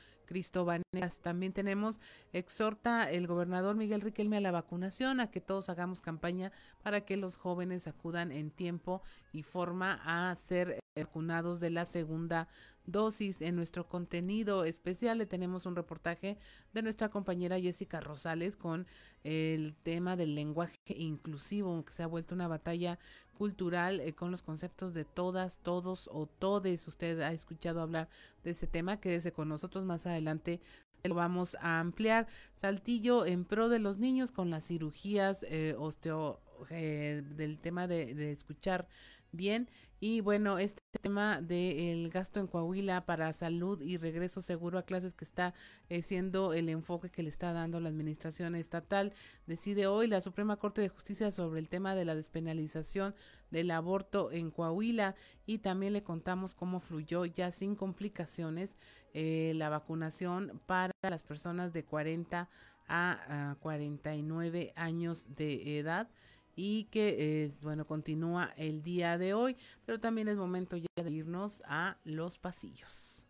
[0.54, 1.20] Vanegas.
[1.20, 2.00] También tenemos,
[2.32, 6.52] exhorta el gobernador Miguel Riquelme a la vacunación, a que todos hagamos campaña
[6.84, 9.02] para que los jóvenes acudan en tiempo
[9.32, 12.48] y forma a ser vacunados de la segunda
[12.86, 13.42] dosis.
[13.42, 16.38] En nuestro contenido especial le tenemos un reportaje
[16.74, 18.86] de nuestra compañera Jessica Rosales con
[19.24, 23.00] el tema del lenguaje inclusivo, que se ha vuelto una batalla
[23.38, 26.83] cultural eh, con los conceptos de todas, todos o todes.
[26.88, 28.10] Usted ha escuchado hablar
[28.44, 30.62] de ese tema, quédese con nosotros más adelante.
[31.04, 32.28] Lo vamos a ampliar.
[32.54, 38.16] Saltillo en pro de los niños con las cirugías eh, osteo, eh, del tema de,
[38.16, 38.88] de escuchar
[39.32, 39.70] bien.
[40.06, 45.14] Y bueno, este tema del gasto en Coahuila para salud y regreso seguro a clases
[45.14, 45.54] que está
[45.88, 49.14] eh, siendo el enfoque que le está dando la administración estatal.
[49.48, 53.16] Decide hoy la Suprema Corte de Justicia sobre el tema de la despenalización
[53.50, 58.78] del aborto en Coahuila y también le contamos cómo fluyó ya sin complicaciones
[59.14, 62.50] eh, la vacunación para las personas de 40
[62.90, 66.10] a, a 49 años de edad
[66.56, 71.12] y que es bueno continúa el día de hoy, pero también es momento ya de
[71.12, 73.28] irnos a los pasillos.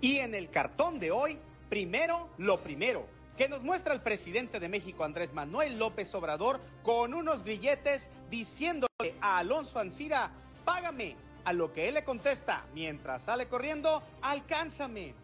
[0.00, 3.06] Y en el cartón de hoy, primero lo primero,
[3.36, 9.14] que nos muestra el presidente de México Andrés Manuel López Obrador con unos grilletes diciéndole
[9.20, 10.30] a Alonso Ancira,
[10.64, 15.14] págame, a lo que él le contesta, mientras sale corriendo, alcánzame.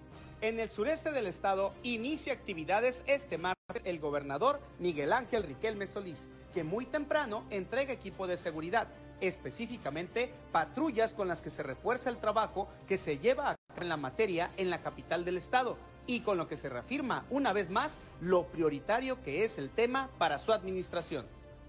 [0.40, 6.28] En el sureste del estado inicia actividades este martes el gobernador Miguel Ángel Riquelme Solís,
[6.54, 8.86] que muy temprano entrega equipo de seguridad,
[9.20, 13.88] específicamente patrullas con las que se refuerza el trabajo que se lleva a cabo en
[13.88, 17.68] la materia en la capital del estado y con lo que se reafirma una vez
[17.68, 21.26] más lo prioritario que es el tema para su administración.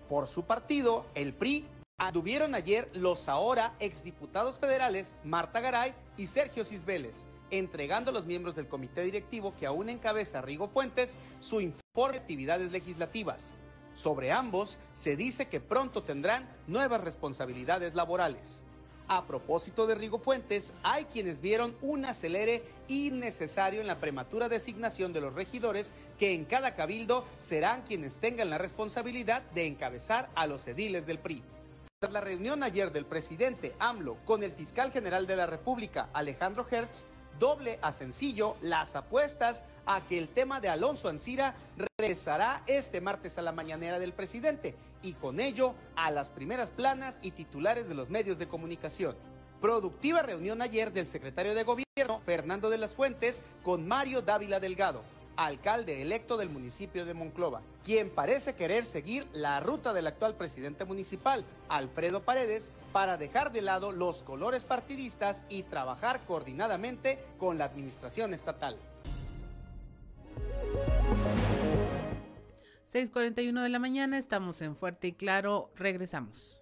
[0.09, 1.65] Por su partido, el PRI
[1.99, 8.55] Anduvieron ayer los ahora exdiputados federales Marta Garay y Sergio Cisbeles, entregando a los miembros
[8.55, 13.53] del comité directivo que aún encabeza Rigo Fuentes su informe de actividades legislativas.
[13.93, 18.65] Sobre ambos se dice que pronto tendrán nuevas responsabilidades laborales.
[19.07, 25.13] A propósito de Rigo Fuentes, hay quienes vieron un acelere innecesario en la prematura designación
[25.13, 30.47] de los regidores que en cada cabildo serán quienes tengan la responsabilidad de encabezar a
[30.47, 31.43] los ediles del PRI.
[32.03, 36.65] Tras la reunión ayer del presidente AMLO con el fiscal general de la República, Alejandro
[36.69, 37.07] Hertz,
[37.39, 41.55] doble a sencillo las apuestas a que el tema de Alonso Ancira
[41.97, 47.19] regresará este martes a la mañanera del presidente y con ello a las primeras planas
[47.21, 49.15] y titulares de los medios de comunicación.
[49.61, 55.03] Productiva reunión ayer del secretario de Gobierno, Fernando de las Fuentes, con Mario Dávila Delgado,
[55.35, 60.85] alcalde electo del municipio de Monclova, quien parece querer seguir la ruta del actual presidente
[60.85, 67.65] municipal, Alfredo Paredes, para dejar de lado los colores partidistas y trabajar coordinadamente con la
[67.65, 68.77] administración estatal.
[72.85, 76.61] 6:41 de la mañana, estamos en Fuerte y Claro, regresamos.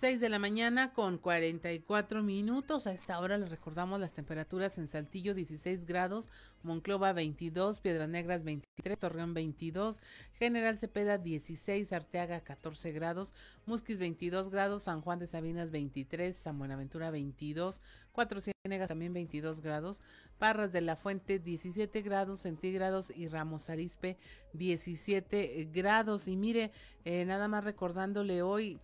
[0.00, 2.86] 6 de la mañana con 44 minutos.
[2.86, 6.30] A esta hora les recordamos las temperaturas en Saltillo 16 grados,
[6.62, 10.00] Monclova 22, Piedras Negras 23, Torreón 22,
[10.38, 13.34] General Cepeda 16, Arteaga 14 grados,
[13.66, 17.82] Musquis 22 grados, San Juan de Sabinas 23, San Buenaventura 22,
[18.12, 20.02] Cuatro Ciénegas también 22 grados,
[20.38, 24.16] Parras de la Fuente 17 grados centígrados y Ramos Arispe
[24.54, 26.26] 17 grados.
[26.26, 26.72] Y mire,
[27.04, 28.80] eh, nada más recordándole hoy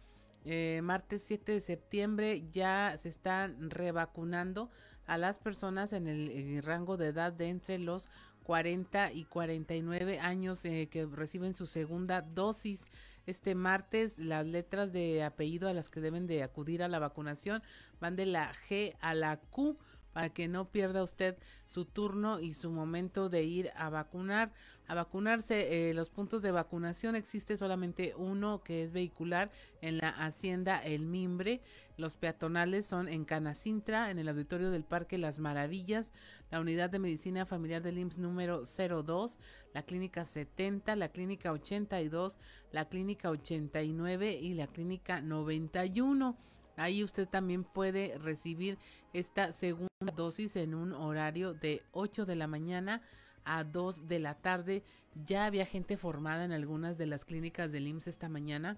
[0.49, 4.71] eh, martes 7 de septiembre ya se están revacunando
[5.05, 8.09] a las personas en el, rango de edad de entre los
[8.45, 12.87] 40 y 49 años eh, que reciben su segunda dosis.
[13.27, 17.61] Este martes las letras de apellido a las que deben de acudir a la vacunación
[17.99, 19.77] van de la G a la Q
[20.13, 24.53] para que no pierda usted su turno y su momento de ir a vacunar.
[24.89, 30.11] A vacunarse, eh, los puntos de vacunación existe solamente uno que es vehicular en la
[30.11, 31.61] Hacienda El Mimbre.
[31.97, 36.13] Los peatonales son en Canacintra, en el auditorio del Parque Las Maravillas,
[36.53, 39.41] la unidad de medicina familiar del IMSS número 02,
[39.75, 42.39] la clínica 70, la clínica 82,
[42.71, 46.37] la clínica 89 y la clínica 91.
[46.77, 48.79] Ahí usted también puede recibir
[49.13, 53.03] esta segunda dosis en un horario de 8 de la mañana
[53.47, 54.83] a 2 de la tarde.
[55.25, 58.77] Ya había gente formada en algunas de las clínicas del IMSS esta mañana,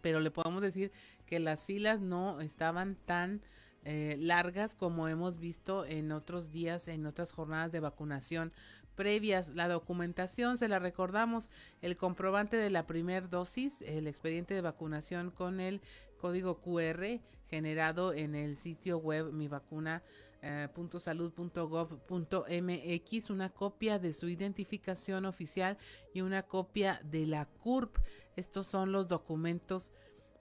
[0.00, 0.92] pero le podemos decir
[1.26, 3.42] que las filas no estaban tan
[3.84, 8.52] eh, largas como hemos visto en otros días, en otras jornadas de vacunación
[8.94, 9.50] previas.
[9.54, 11.50] La documentación, se la recordamos,
[11.82, 15.80] el comprobante de la primer dosis, el expediente de vacunación con el
[16.20, 20.02] código QR generado en el sitio web mi vacuna
[20.42, 25.78] eh, .salud.gov.mx una copia de su identificación oficial
[26.14, 27.96] y una copia de la CURP.
[28.36, 29.92] Estos son los documentos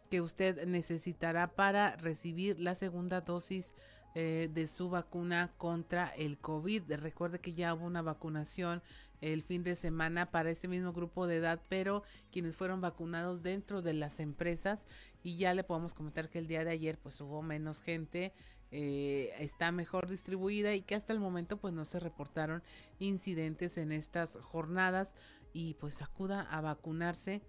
[0.10, 3.74] que usted necesitará para recibir la segunda dosis
[4.16, 6.92] eh, de su vacuna contra el COVID.
[6.94, 8.82] Recuerde que ya hubo una vacunación
[9.22, 13.82] el fin de semana para este mismo grupo de edad, pero quienes fueron vacunados dentro
[13.82, 14.88] de las empresas
[15.24, 18.34] y ya le podemos comentar que el día de ayer pues hubo menos gente,
[18.72, 22.64] eh, está mejor distribuida y que hasta el momento pues no se reportaron
[23.00, 25.16] incidentes en estas jornadas
[25.54, 27.42] y pues acuda a vacunarse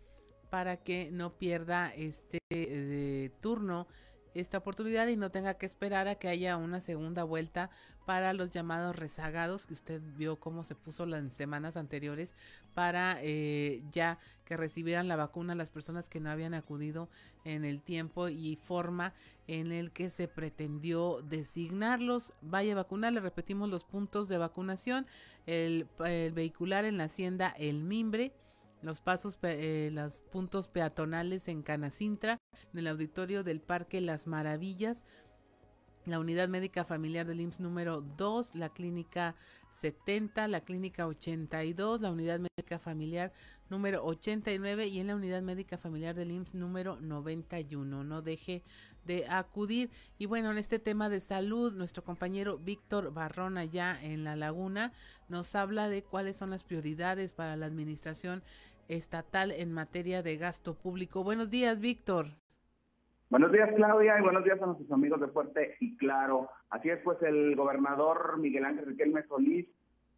[0.50, 3.86] para que no pierda este eh, turno
[4.34, 7.70] esta oportunidad y no tenga que esperar a que haya una segunda vuelta
[8.06, 12.34] para los llamados rezagados que usted vio cómo se puso las semanas anteriores
[12.72, 17.10] para eh, ya que recibieran la vacuna las personas que no habían acudido
[17.44, 19.12] en el tiempo y forma
[19.46, 22.32] en el que se pretendió designarlos.
[22.40, 25.06] Vaya a vacunar, le repetimos los puntos de vacunación,
[25.46, 28.32] el, el vehicular en la hacienda El Mimbre,
[28.82, 32.38] los pasos, eh, los puntos peatonales en Canacintra,
[32.72, 35.04] en el auditorio del Parque Las Maravillas,
[36.08, 39.34] la unidad médica familiar del IMSS número 2, la clínica
[39.70, 43.32] 70, la clínica 82, la unidad médica familiar
[43.68, 48.04] número 89 y en la unidad médica familiar del IMSS número 91.
[48.04, 48.62] No deje
[49.04, 49.90] de acudir.
[50.18, 54.92] Y bueno, en este tema de salud, nuestro compañero Víctor Barrón allá en La Laguna
[55.28, 58.42] nos habla de cuáles son las prioridades para la administración
[58.88, 61.22] estatal en materia de gasto público.
[61.22, 62.26] Buenos días, Víctor.
[63.30, 66.48] Buenos días, Claudia, y buenos días a nuestros amigos de Fuerte y Claro.
[66.70, 69.66] Así es, pues el gobernador Miguel Ángel Riquelme Solís,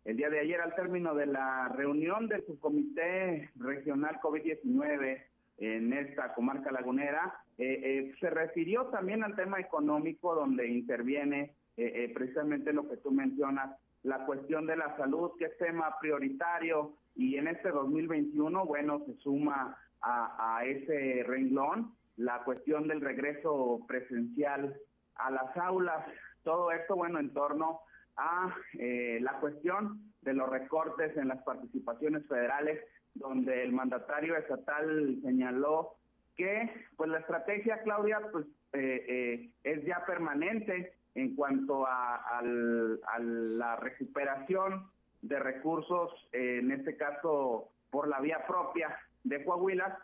[0.04, 5.22] el día de ayer, al término de la reunión del subcomité regional COVID-19
[5.58, 12.10] en esta comarca lagunera, eh, eh, se refirió también al tema económico, donde interviene eh,
[12.14, 17.36] precisamente lo que tú mencionas, la cuestión de la salud, que es tema prioritario y
[17.36, 24.74] en este 2021, bueno, se suma a, ese renglón la cuestión del regreso presencial
[25.16, 26.06] a las aulas.
[26.42, 27.80] Todo esto, bueno, en torno
[28.16, 35.18] a eh, la cuestión de los recortes en las participaciones federales, donde el mandatario estatal
[35.22, 35.96] señaló
[36.38, 43.76] que pues la estrategia, Claudia, pues eh, eh, es ya permanente en cuanto a, la
[43.76, 44.88] recuperación
[45.22, 49.98] de recursos, en este caso por la vía propia de Coahuila,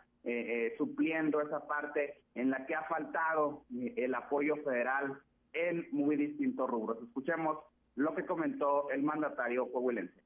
[0.77, 3.63] supliendo esa parte en la que ha faltado
[3.95, 5.17] el apoyo federal
[5.53, 7.01] en muy distintos rubros.
[7.03, 7.57] Escuchemos
[7.95, 10.21] lo que comentó el mandatario coahuilense.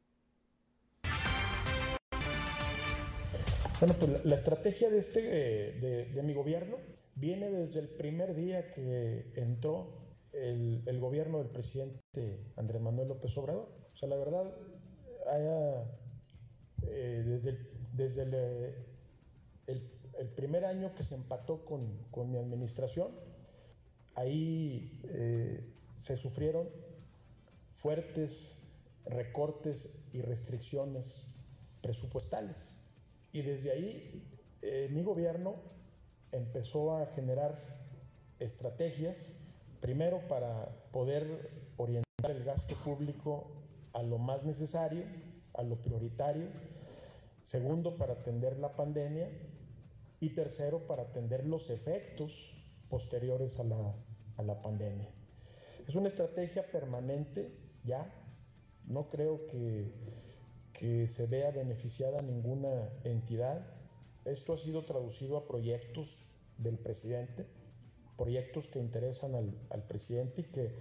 [3.80, 6.78] Bueno, pues la, estrategia de, este, eh, de, mi gobierno
[7.16, 9.88] viene desde el primer día que entró
[10.34, 13.70] el, gobierno del presidente Andrés Manuel López Obrador.
[13.92, 14.54] O sea, la verdad,
[16.88, 17.58] eh, desde,
[17.94, 18.76] desde
[19.68, 23.12] el, primer año que se empató con, mi administración,
[24.16, 25.64] ahí eh,
[26.02, 26.68] se sufrieron
[27.78, 28.62] fuertes
[29.06, 31.06] recortes y restricciones
[31.82, 32.58] presupuestales.
[33.32, 34.24] Y desde ahí
[34.62, 35.56] eh, mi gobierno
[36.32, 37.60] empezó a generar
[38.40, 39.18] estrategias,
[39.80, 43.61] primero para poder orientar el gasto público
[43.94, 45.04] a lo más necesario,
[45.54, 46.48] a lo prioritario,
[47.44, 49.30] segundo para atender la pandemia
[50.20, 52.32] y tercero para atender los efectos
[52.90, 53.96] posteriores a la,
[54.38, 55.10] a la pandemia.
[55.88, 57.52] Es una estrategia permanente
[57.84, 58.14] ya.
[58.86, 59.92] No creo que,
[60.74, 63.66] que se vea beneficiada ninguna entidad.
[64.26, 66.08] Esto ha sido traducido a proyectos
[66.58, 67.46] del presidente,
[68.18, 70.72] proyectos que interesan al, al presidente y que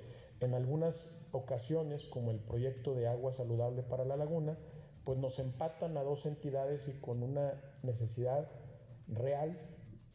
[0.40, 4.56] en algunas ocasiones, como el proyecto de agua saludable para la laguna,
[5.04, 8.48] pues nos empatan a dos entidades y con una necesidad
[9.08, 9.58] real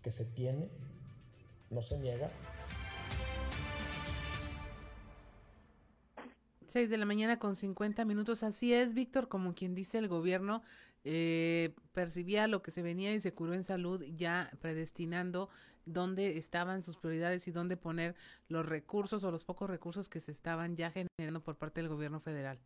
[0.01, 0.69] que se tiene,
[1.69, 2.29] no se niega,
[6.75, 8.43] 6 de la mañana con 50 minutos.
[8.43, 10.61] Así es, Víctor, como quien dice el gobierno
[11.05, 15.49] eh, percibía lo que se venía y se curó en salud ya predestinando
[15.85, 18.15] dónde estaban sus prioridades y dónde poner
[18.49, 22.19] los recursos o los pocos recursos que se estaban ya generando por parte del gobierno
[22.19, 22.59] federal.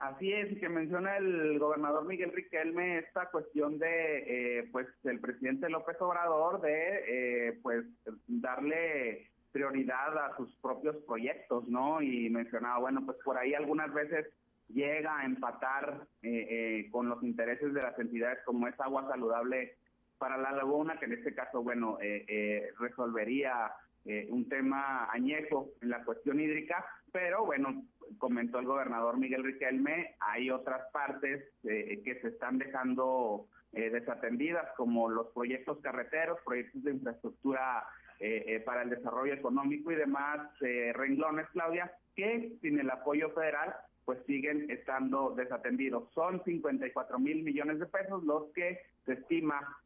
[0.00, 5.70] Así es, que menciona el gobernador Miguel Riquelme esta cuestión de, eh, pues, el presidente
[5.70, 7.04] López Obrador de,
[7.48, 7.84] eh, pues,
[8.26, 12.02] darle prioridad a sus propios proyectos, ¿no?
[12.02, 14.26] Y mencionaba, bueno, pues por ahí algunas veces
[14.72, 19.76] llega a empatar eh, eh, con los intereses de las entidades como es agua saludable
[20.18, 23.72] para la laguna, que en este caso, bueno, eh, resolvería
[24.30, 27.84] un tema añejo en la cuestión hídrica, pero bueno,
[28.18, 35.28] comentó el gobernador Miguel Riquelme, hay otras partes que se están dejando desatendidas, como los
[35.28, 37.86] proyectos carreteros, proyectos de infraestructura
[38.24, 43.30] eh, eh, para el desarrollo económico y demás eh, renglones, Claudia, que sin el apoyo
[43.30, 43.74] federal
[44.04, 46.10] pues siguen estando desatendidos.
[46.14, 49.78] Son 54 mil millones de pesos los que se estima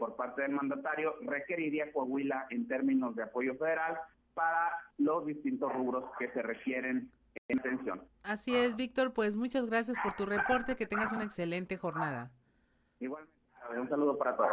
[0.00, 3.96] por parte del mandatario requeriría Coahuila en términos de apoyo federal
[4.34, 7.08] para los distintos rubros que se requieren
[7.46, 8.02] en atención.
[8.24, 12.32] Así es, Víctor, pues muchas gracias por tu reporte, que tengas una excelente jornada.
[12.98, 13.32] Igualmente,
[13.76, 14.50] un saludo para todos.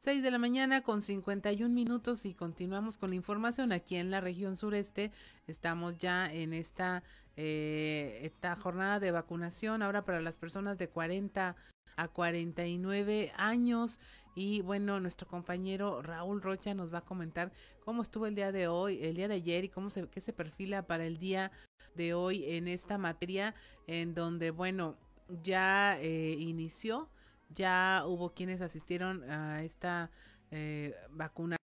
[0.00, 4.20] 6 de la mañana con 51 minutos y continuamos con la información aquí en la
[4.20, 5.10] región sureste.
[5.48, 7.02] Estamos ya en esta,
[7.36, 11.56] eh, esta jornada de vacunación ahora para las personas de 40
[11.96, 13.98] a 49 años.
[14.36, 17.50] Y bueno, nuestro compañero Raúl Rocha nos va a comentar
[17.84, 20.32] cómo estuvo el día de hoy, el día de ayer y cómo se, qué se
[20.32, 21.50] perfila para el día
[21.96, 23.52] de hoy en esta materia
[23.88, 24.96] en donde, bueno,
[25.42, 27.10] ya eh, inició
[27.48, 30.10] ya hubo quienes asistieron a esta
[30.50, 31.58] eh, vacunación,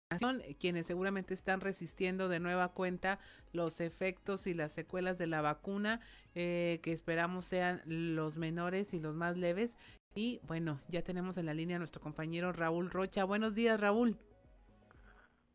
[0.59, 3.19] quienes seguramente están resistiendo de nueva cuenta
[3.53, 6.01] los efectos y las secuelas de la vacuna,
[6.35, 9.77] eh, que esperamos sean los menores y los más leves.
[10.15, 13.25] Y bueno, ya tenemos en la línea a nuestro compañero Raúl Rocha.
[13.25, 14.17] Buenos días, Raúl.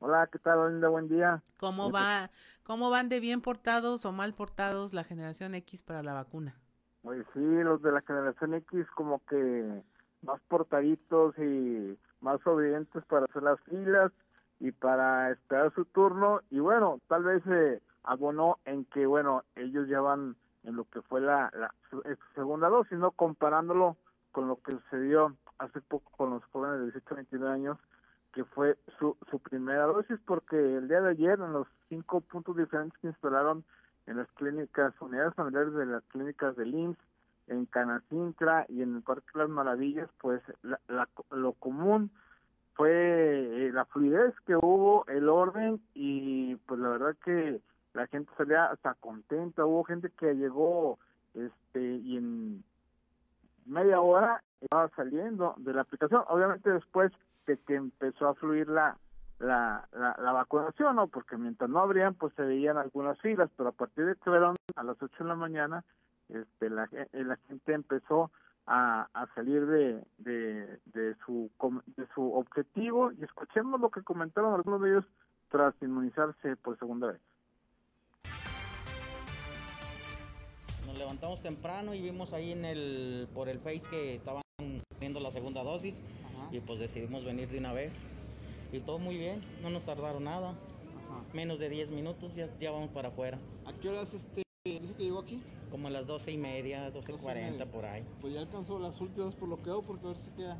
[0.02, 0.88] Hola, ¿qué tal, Linda?
[0.88, 1.44] Buen día.
[1.58, 2.30] ¿Cómo va,
[2.64, 6.56] cómo van de bien portados o mal portados la generación X para la vacuna?
[7.02, 9.84] Pues sí, los de la generación X como que
[10.22, 14.12] más portaditos y más obedientes para hacer las filas
[14.60, 16.42] y para esperar su turno.
[16.50, 21.02] Y bueno, tal vez eh, abonó en que bueno, ellos ya van en lo que
[21.04, 22.04] fue la, la su,
[22.36, 23.98] segunda dosis, no comparándolo
[24.32, 27.78] con lo que sucedió hace poco con los jóvenes de 18 a 29 años,
[28.34, 32.56] que fue su, su primera dosis, porque el día de ayer en los cinco puntos
[32.56, 33.64] diferentes que instalaron
[34.06, 36.98] en las clínicas, unidades familiares de las clínicas del IMSS,
[37.50, 40.41] en Canacintra y en el Parque de las Maravillas, pues
[41.32, 42.12] lo común
[42.76, 47.60] fue eh, la fluidez que hubo, el orden y pues la verdad que
[47.93, 50.97] la gente salía hasta contenta, hubo gente que llegó
[51.34, 52.64] este y en
[53.66, 57.12] media hora estaba saliendo de la aplicación, obviamente después
[57.47, 58.97] de que empezó a fluir la
[59.39, 61.08] la, la, vacunación, ¿no?
[61.08, 64.56] Porque mientras no abrían, pues se veían algunas filas, pero a partir de que fueron
[64.76, 65.84] a las 8 de la mañana,
[66.30, 68.32] este, la, eh, la gente empezó
[68.66, 71.50] a, a salir de, de, de, su,
[71.98, 75.06] de su objetivo y escuchemos lo que comentaron algunos de ellos
[75.50, 77.22] tras inmunizarse por segunda vez.
[80.86, 84.44] Nos levantamos temprano y vimos ahí en el por el Face que estaban
[84.90, 86.02] poniendo la segunda dosis
[86.52, 88.08] y pues decidimos venir de una vez.
[88.72, 90.54] Y todo muy bien, no nos tardaron nada.
[91.34, 93.40] Menos de 10 minutos ya, ya vamos para afuera.
[93.66, 94.44] ¿A qué horas este,
[94.80, 95.42] dice que llegó aquí?
[95.72, 98.04] Como a las 12 y media, 12.40 por ahí.
[98.22, 100.60] Pues ya alcanzó las últimas por lo que veo porque a ver si queda.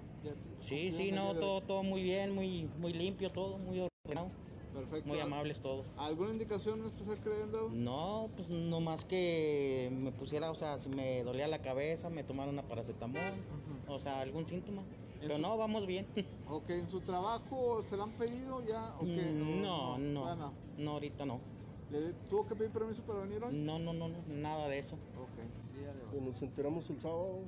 [0.58, 4.30] sí, sí, no, todo, todo muy bien, muy, muy limpio, todo muy ordenado.
[4.74, 5.10] Perfecto.
[5.10, 5.88] Muy amables todos.
[5.98, 7.70] ¿Alguna indicación especial que le hayan dado?
[7.72, 12.24] No, pues no más que me pusiera, o sea, si me dolía la cabeza, me
[12.24, 13.34] tomaron una paracetamol,
[13.88, 14.84] o sea, algún síntoma.
[15.20, 16.06] Pero no, vamos bien.
[16.48, 18.96] Ok, ¿en su trabajo se lo han pedido ya?
[19.02, 21.42] Mm, no, no, no, no, ahorita no.
[21.92, 23.54] ¿Le tuvo que pedir permiso para venir hoy?
[23.54, 24.96] No, no, no, nada de eso.
[25.18, 26.22] Ok, día de hoy.
[26.22, 27.40] Nos enteramos el sábado.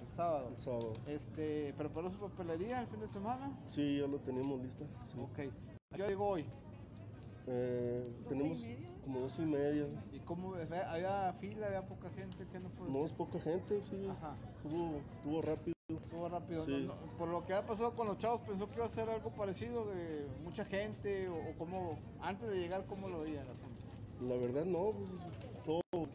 [0.00, 0.48] El sábado.
[0.50, 0.92] El sábado.
[1.06, 3.52] Este, ¿preparó su papelería el fin de semana?
[3.66, 4.84] Sí, ya lo tenemos lista.
[5.06, 5.18] Sí.
[5.18, 5.52] Ok.
[5.96, 6.44] ¿Ya llegó hoy?
[7.46, 8.64] Eh, tenemos
[9.02, 9.86] como dos y media.
[10.12, 10.54] ¿Y cómo?
[10.54, 11.66] ¿Había fila?
[11.66, 12.46] ¿Había poca gente?
[12.50, 12.88] ¿Qué no fue?
[12.88, 14.06] No, es poca gente, sí.
[14.08, 14.36] Ajá.
[14.62, 15.73] Tuvo, tuvo rápido.
[15.90, 16.64] Estuvo rápido.
[17.18, 19.84] por lo que ha pasado con los chavos, pensó que iba a ser algo parecido
[19.84, 24.92] de mucha gente o, como antes de llegar, ¿cómo lo veía la La verdad no,
[24.92, 25.10] pues,
[25.66, 26.08] todo,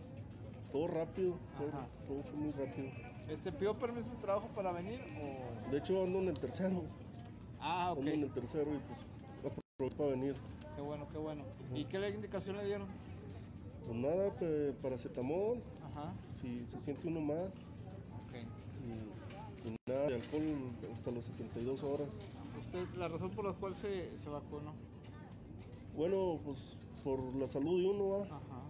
[0.72, 2.88] todo rápido, todo, fue muy rápido.
[3.28, 5.70] ¿Este pidió permiso de trabajo para venir o...?
[5.70, 6.82] De hecho ando en el tercero.
[7.60, 8.00] Ah, ok.
[8.00, 9.06] Ando en el tercero y pues
[9.76, 10.36] aproveché para venir.
[10.76, 11.44] Qué bueno, qué bueno.
[11.76, 12.88] ¿Y qué indicación le dieron?
[13.86, 14.34] Pues nada,
[14.82, 15.62] paracetamol.
[15.92, 16.16] Ajá.
[16.34, 17.54] Si se siente uno mal.
[18.24, 18.34] Ok
[18.86, 19.19] y
[19.88, 20.44] nada de alcohol
[20.94, 22.20] hasta las 72 horas.
[22.60, 24.74] ¿Usted, la razón por la cual se, se vacunó?
[25.96, 28.26] Bueno, pues por la salud de uno,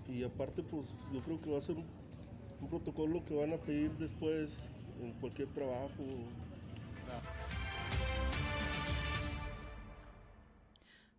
[0.08, 3.92] y aparte pues yo creo que va a ser un, protocolo que van a pedir
[3.98, 4.72] después
[5.02, 6.04] en cualquier trabajo.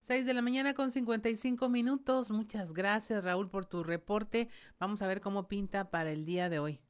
[0.00, 2.30] 6 de la mañana con 55 minutos.
[2.30, 4.48] Muchas gracias Raúl por tu reporte.
[4.78, 6.80] Vamos a ver cómo pinta para el día de hoy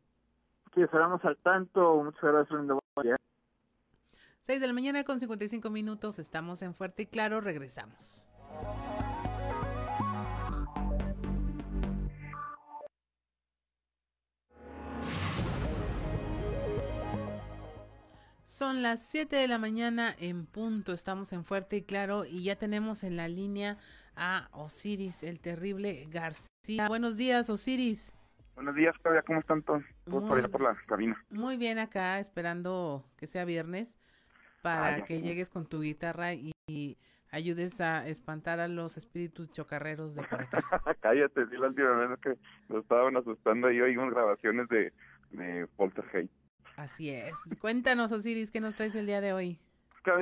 [0.72, 2.03] que estaremos al tanto.
[2.03, 2.80] Muchas gracias.
[4.41, 6.19] 6 de la mañana con 55 minutos.
[6.19, 7.41] Estamos en Fuerte y Claro.
[7.41, 8.27] Regresamos.
[18.45, 20.93] Son las 7 de la mañana en punto.
[20.93, 23.79] Estamos en Fuerte y Claro y ya tenemos en la línea
[24.17, 26.87] a Osiris, el terrible García.
[26.89, 28.13] Buenos días, Osiris.
[28.61, 29.83] Buenos días, Claudia, ¿cómo están todos?
[30.05, 31.17] Por allá por la cabina.
[31.31, 33.99] Muy bien acá, esperando que sea viernes
[34.61, 36.53] para ah, que llegues con tu guitarra y,
[37.31, 40.61] ayudes a espantar a los espíritus chocarreros de por acá.
[41.01, 42.37] Cállate, sí, la última vez que
[42.69, 44.93] nos estaban asustando y oímos grabaciones de,
[45.31, 46.31] de Poltergeist.
[46.77, 47.33] Así es.
[47.63, 49.59] Cuéntanos, Osiris, ¿qué nos traes el día de hoy?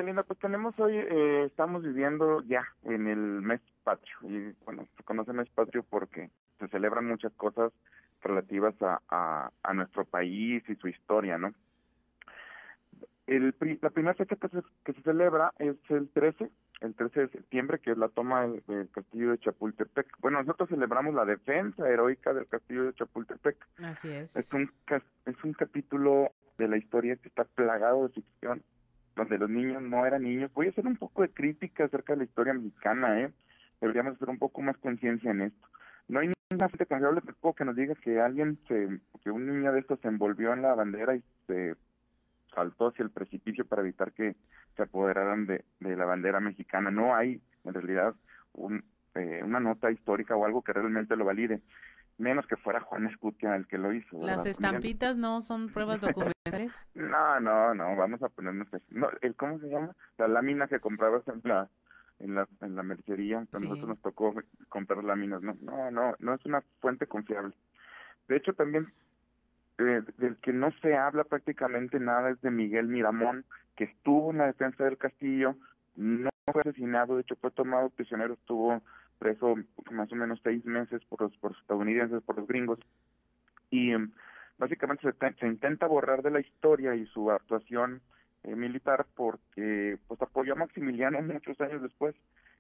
[0.05, 4.17] Linda, pues tenemos hoy, eh, estamos viviendo ya en el mes patrio.
[4.23, 6.31] Y bueno, se conoce mes patrio porque
[6.61, 7.73] se celebran muchas cosas
[8.23, 11.55] relativas a, a, nuestro país y su historia, ¿no?
[13.27, 16.51] El, la primera fecha que se, que se celebra es el 13,
[16.81, 20.07] el 13 de septiembre, que es la toma del, castillo de Chapultepec.
[20.21, 23.57] Bueno, nosotros celebramos la defensa heroica del castillo de Chapultepec.
[23.85, 24.35] Así es.
[24.35, 24.73] Es un,
[25.27, 28.63] es un capítulo de la historia que está plagado de ficción,
[29.15, 30.51] donde los niños no eran niños.
[30.55, 33.33] Voy a hacer un poco de crítica acerca de la historia mexicana, ¿eh?
[33.81, 35.69] Deberíamos hacer un poco más conciencia en esto.
[36.09, 39.73] No hay ninguna fuente confiable tampoco que nos diga que alguien, se, que un niño
[39.73, 41.77] de estos se envolvió en la bandera y se
[42.55, 44.35] saltó hacia el precipicio para evitar que
[44.77, 46.91] se apoderaran de, de la bandera mexicana.
[46.91, 48.15] No hay, en realidad,
[48.55, 48.83] un,
[49.15, 51.61] eh, una nota histórica o algo que realmente lo valide,
[52.19, 54.25] menos que fuera Juan Escutia el que lo hizo.
[54.25, 56.87] ¿Las estampitas no son pruebas documentales?
[56.95, 58.69] no, no, no, vamos a ponernos...
[58.91, 59.95] No, el, ¿Cómo se llama?
[60.19, 61.69] La lámina que comprabas en la
[62.21, 64.35] en la, en la mercería, a nosotros nos tocó
[64.69, 67.55] comprar láminas, no, no, no, no es una fuente confiable.
[68.27, 68.93] De hecho, también
[69.79, 73.45] eh, del que no se habla prácticamente nada es de Miguel Miramón,
[73.77, 75.55] que estuvo en la defensa del castillo,
[75.97, 78.83] no fue asesinado, de hecho fue tomado prisionero, estuvo
[79.19, 79.55] preso
[79.91, 82.79] más o menos seis meses por los, por los estadounidenses, por los gringos,
[83.71, 84.11] y em,
[84.59, 88.01] básicamente se, se intenta borrar de la historia y su actuación
[88.45, 92.15] eh, militar porque pues apoyó a Maximiliano muchos años después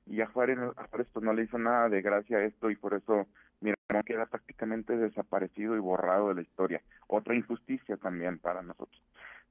[0.06, 3.26] y a Juárez, a pues no le hizo nada de gracia esto y por eso
[3.60, 6.82] mira, queda prácticamente desaparecido y borrado de la historia.
[7.06, 9.02] Otra injusticia también para nosotros.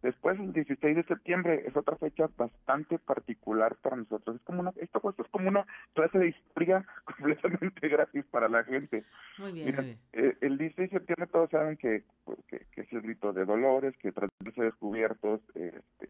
[0.01, 4.35] Después, el 16 de septiembre es otra fecha bastante particular para nosotros.
[4.35, 8.63] Es como una, esto, pues, es como una clase de historia completamente gratis para la
[8.63, 9.03] gente.
[9.39, 9.99] Muy bien, muy bien.
[10.13, 13.45] Eh, el 16 de septiembre todos saben que, pues, que, que, es el grito de
[13.45, 16.07] Dolores, que tras de ser descubiertos, este,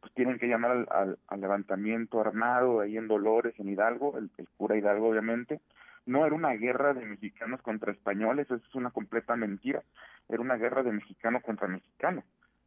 [0.00, 4.30] pues tienen que llamar al, al, al, levantamiento armado ahí en Dolores, en Hidalgo, el,
[4.36, 5.60] el cura Hidalgo obviamente.
[6.04, 9.82] No era una guerra de mexicanos contra españoles, eso es una completa mentira.
[10.28, 12.22] Era una guerra de mexicano contra mexicano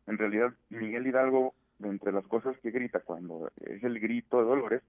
[0.09, 1.53] en realidad Miguel Hidalgo,
[1.83, 4.81] entre las cosas que grita cuando es el grito de Dolores,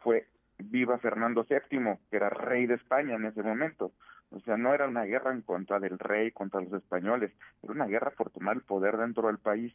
[0.00, 0.26] fue
[0.58, 3.92] viva Fernando VII, que era rey de España en ese momento.
[4.30, 7.86] O sea, no era una guerra en contra del rey, contra los españoles, era una
[7.86, 9.74] guerra por tomar el poder dentro del país.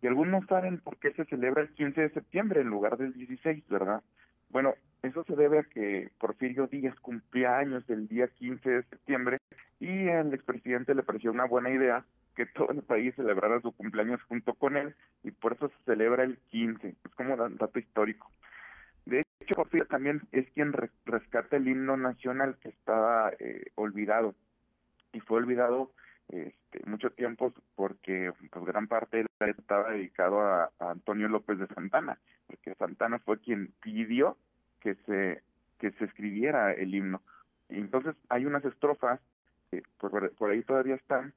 [0.00, 3.66] Y algunos saben por qué se celebra el 15 de septiembre en lugar del 16,
[3.68, 4.02] ¿verdad?
[4.50, 9.38] Bueno, eso se debe a que Porfirio Díaz cumplía años el día 15 de septiembre
[9.80, 12.04] y al expresidente le pareció una buena idea
[12.36, 16.22] que todo el país celebrara su cumpleaños junto con él y por eso se celebra
[16.22, 16.88] el 15.
[16.88, 18.30] Es como dato histórico.
[19.06, 20.72] De hecho, Porfirio también es quien
[21.04, 24.34] rescata el himno nacional que estaba eh, olvidado
[25.12, 25.92] y fue olvidado
[26.28, 31.68] este, mucho tiempo porque pues, gran parte de la estaba dedicado a, Antonio López de
[31.68, 34.36] Santana, porque Santana fue quien pidió
[34.80, 35.42] que se
[35.78, 37.22] que se escribiera el himno.
[37.68, 39.20] Y entonces hay unas estrofas
[39.70, 41.34] que por, por ahí todavía están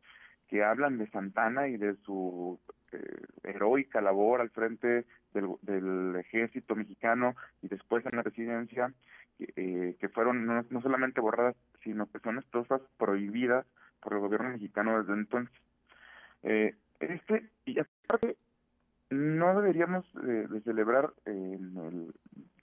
[0.50, 2.60] que hablan de Santana y de su
[2.92, 8.92] eh, heroica labor al frente del, ejército mexicano y después en la presidencia,
[9.40, 13.66] eh, que fueron no, no, solamente borradas, sino que son estrofas prohibidas
[14.02, 15.56] por el gobierno mexicano desde entonces.
[16.44, 18.36] Eh, este, y aparte,
[19.12, 22.14] no deberíamos de, de celebrar en el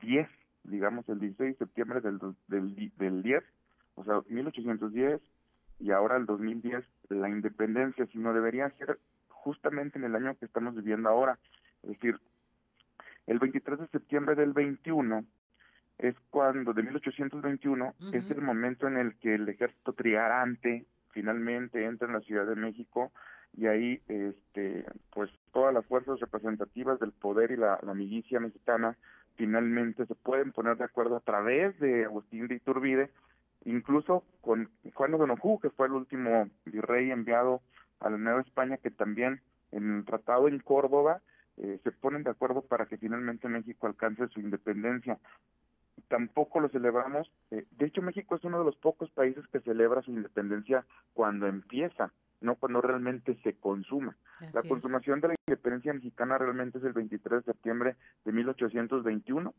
[0.01, 0.29] 10,
[0.65, 2.19] digamos, el 16 de septiembre del,
[2.49, 3.45] del, del 10,
[3.95, 5.21] o sea, 1810,
[5.79, 8.99] y ahora el 2010 la independencia, sino debería ser
[9.29, 11.39] justamente en el año que estamos viviendo ahora.
[11.83, 12.19] Es decir,
[13.27, 15.25] el 23 de septiembre del 21
[15.99, 18.15] es cuando, de 1821, uh -huh.
[18.15, 22.57] es el momento en el que el ejército triarante finalmente entra en la Ciudad de
[22.57, 23.13] México
[23.57, 28.97] y ahí, este, pues todas las fuerzas representativas del poder y la, la milicia mexicana
[29.37, 33.11] finalmente se pueden poner de acuerdo a través de Agustín de Iturbide
[33.67, 37.61] incluso con Juan de Onojú, que fue el último virrey enviado
[38.01, 39.41] a la Nueva España, que también
[39.73, 41.21] en el tratado en Córdoba
[41.57, 45.19] eh, se ponen de acuerdo para que finalmente México alcance su independencia.
[46.09, 47.31] Tampoco lo celebramos.
[47.51, 51.47] Eh, de hecho, México es uno de los pocos países que celebra su independencia cuando
[51.47, 54.17] empieza, no cuando realmente se consuma.
[54.39, 55.23] Así la consumación es.
[55.23, 59.55] de la independencia mexicana realmente es el 23 de septiembre de 1821 y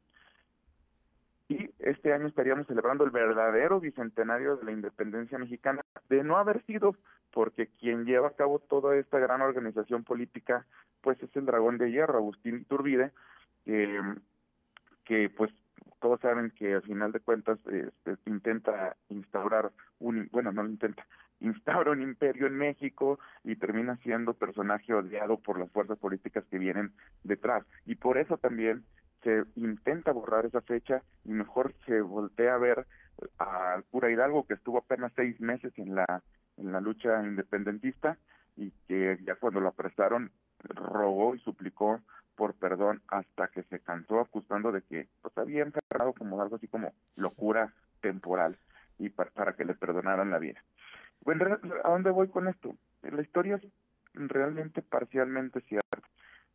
[1.89, 6.95] este año estaríamos celebrando el verdadero bicentenario de la independencia mexicana, de no haber sido
[7.31, 10.65] porque quien lleva a cabo toda esta gran organización política,
[11.01, 13.11] pues es el dragón de hierro, Agustín Iturbide,
[13.65, 14.01] eh,
[15.05, 15.51] que pues
[15.99, 17.89] todos saben que al final de cuentas eh,
[18.25, 21.05] intenta instaurar un, bueno, no lo intenta,
[21.39, 26.57] instaura un imperio en México y termina siendo personaje odiado por las fuerzas políticas que
[26.57, 26.91] vienen
[27.23, 27.63] detrás.
[27.85, 28.83] Y por eso también
[29.27, 32.87] se intenta borrar esa fecha y mejor se voltea a ver
[33.39, 36.23] al cura Hidalgo que estuvo apenas seis meses en la
[36.55, 38.17] en la lucha independentista
[38.55, 40.31] y que ya cuando lo apresaron
[40.63, 41.99] rogó y suplicó
[42.35, 46.69] por perdón hasta que se cansó acusando de que pues había enfermado como algo así
[46.69, 48.57] como locura temporal
[48.97, 50.63] y para, para que le perdonaran la vida.
[51.25, 52.77] Bueno, ¿a dónde voy con esto?
[53.01, 53.67] La historia es
[54.13, 56.06] realmente parcialmente cierta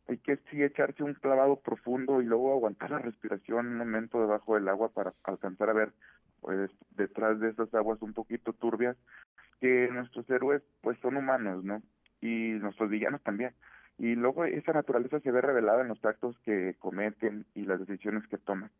[0.07, 4.55] hay que sí echarse un clavado profundo y luego aguantar la respiración un momento debajo
[4.55, 5.93] del agua para alcanzar a ver
[6.41, 8.97] pues detrás de esas aguas un poquito turbias
[9.61, 11.81] que nuestros héroes pues son humanos, ¿no?
[12.19, 13.53] Y nuestros villanos también.
[13.97, 18.27] Y luego esa naturaleza se ve revelada en los actos que cometen y las decisiones
[18.27, 18.71] que toman.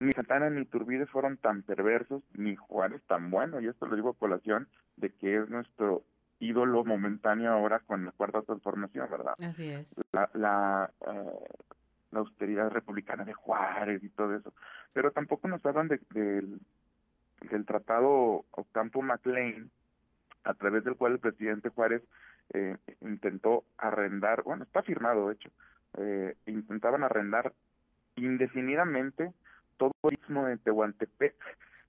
[0.00, 4.10] Ni Santana ni Turbide fueron tan perversos, ni Juárez tan bueno, y esto lo digo
[4.10, 6.02] a colación de que es nuestro
[6.38, 9.34] ídolo momentáneo ahora con la cuarta transformación, ¿verdad?
[9.38, 10.02] Así es.
[10.12, 11.44] La, la, uh,
[12.10, 14.52] la austeridad republicana de Juárez y todo eso.
[14.92, 16.44] Pero tampoco nos hablan de, de,
[17.50, 19.70] del tratado Ocampo-MacLean,
[20.44, 22.02] a través del cual el presidente Juárez
[22.54, 25.50] eh, intentó arrendar, bueno, está firmado de hecho,
[25.98, 27.52] eh, intentaban arrendar
[28.16, 29.32] indefinidamente
[29.76, 31.34] todo el istmo de Tehuantepec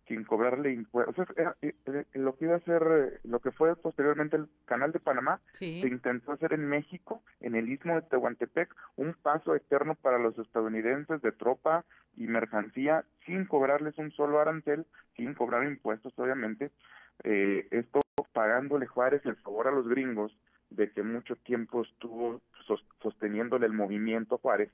[0.08, 1.28] sin cobrarle impuestos.
[1.62, 5.00] Eh, eh, lo que iba a hacer, eh, lo que fue posteriormente el Canal de
[5.00, 10.18] Panamá, se intentó hacer en México, en el istmo de Tehuantepec, un paso eterno para
[10.18, 11.86] los estadounidenses de tropa
[12.16, 14.86] y mercancía, sin cobrarles un solo arancel,
[15.16, 16.72] sin cobrar impuestos, obviamente.
[17.24, 18.02] esto
[18.34, 20.32] pagándole Juárez el favor a los gringos
[20.70, 22.42] de que mucho tiempo estuvo
[23.02, 24.70] sosteniéndole el movimiento a Juárez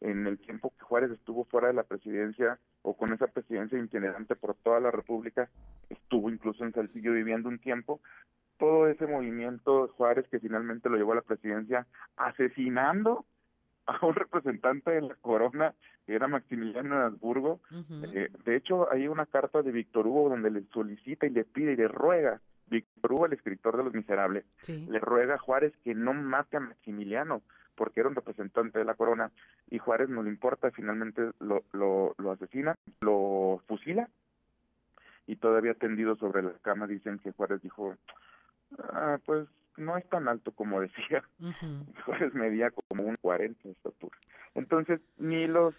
[0.00, 4.36] en el tiempo que Juárez estuvo fuera de la presidencia o con esa presidencia itinerante
[4.36, 5.48] por toda la República,
[5.88, 8.00] estuvo incluso en Saltillo viviendo un tiempo,
[8.58, 13.24] todo ese movimiento Juárez que finalmente lo llevó a la presidencia asesinando
[13.86, 15.74] a un representante de la corona
[16.06, 17.60] que era Maximiliano de Habsburgo.
[18.12, 21.72] Eh, de hecho, hay una carta de Víctor Hugo donde le solicita y le pide
[21.72, 25.94] y le ruega, Víctor Hugo, el escritor de Los Miserables, le ruega a Juárez que
[25.94, 27.42] no mate a Maximiliano,
[27.74, 29.30] porque era un representante de la corona
[29.70, 34.08] y Juárez no le importa, finalmente lo, lo, lo asesina, lo fusila
[35.26, 37.96] y todavía tendido sobre la cama dicen que Juárez dijo,
[38.78, 41.24] ah, pues no es tan alto como decía,
[42.04, 44.16] Juárez medía como un 40 de estatura.
[44.54, 45.74] Entonces, ni los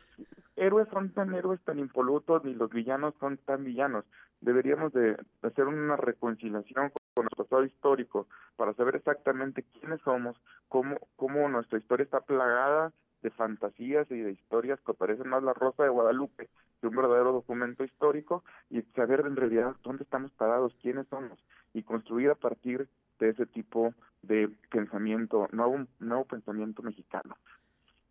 [0.57, 4.03] héroes son tan héroes tan impolutos, ni los villanos son tan villanos.
[4.41, 10.97] Deberíamos de hacer una reconciliación con nuestro pasado histórico para saber exactamente quiénes somos, cómo,
[11.15, 12.91] cómo nuestra historia está plagada
[13.23, 16.49] de fantasías y de historias que parecen más la Rosa de Guadalupe
[16.79, 21.39] que un verdadero documento histórico y saber en realidad dónde estamos parados, quiénes somos
[21.73, 22.87] y construir a partir
[23.19, 27.37] de ese tipo de pensamiento, nuevo, nuevo pensamiento mexicano.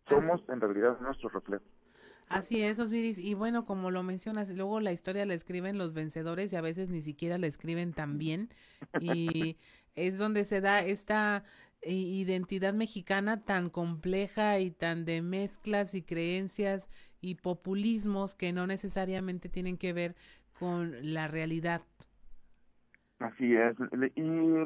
[0.09, 1.63] Somos en realidad nuestro reflejo.
[2.27, 3.19] Así es, Osiris.
[3.19, 6.89] Y bueno, como lo mencionas, luego la historia la escriben los vencedores y a veces
[6.89, 8.49] ni siquiera la escriben tan bien.
[8.99, 9.57] Y
[9.95, 11.43] es donde se da esta
[11.83, 16.89] identidad mexicana tan compleja y tan de mezclas y creencias
[17.21, 20.15] y populismos que no necesariamente tienen que ver
[20.53, 21.83] con la realidad.
[23.19, 23.77] Así es,
[24.15, 24.65] y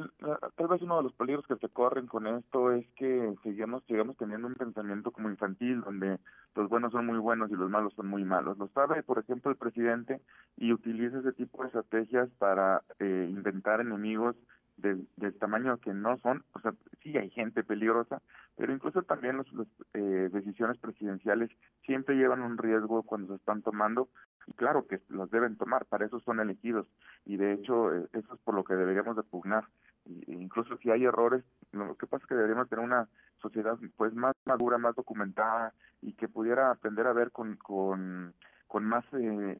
[0.55, 4.17] tal vez uno de los peligros que se corren con esto es que sigamos, sigamos
[4.17, 6.17] teniendo un pensamiento como infantil, donde
[6.55, 8.57] los buenos son muy buenos y los malos son muy malos.
[8.57, 10.19] Lo sabe, por ejemplo, el presidente
[10.57, 14.35] y utiliza ese tipo de estrategias para eh, inventar enemigos
[14.81, 15.07] del,
[15.39, 18.21] tamaño que no son, o sea, sí hay gente peligrosa,
[18.55, 19.47] pero incluso también las
[19.93, 21.49] eh, decisiones presidenciales
[21.85, 24.09] siempre llevan un riesgo cuando se están tomando
[24.47, 26.87] y claro que los deben tomar, para eso son elegidos
[27.25, 29.65] y de hecho eh, eso es por lo que deberíamos de pugnar.
[30.05, 33.07] E incluso si hay errores, lo que pasa es que deberíamos tener una
[33.41, 38.33] sociedad pues más madura, más documentada y que pudiera aprender a ver con con,
[38.67, 39.59] con más eh,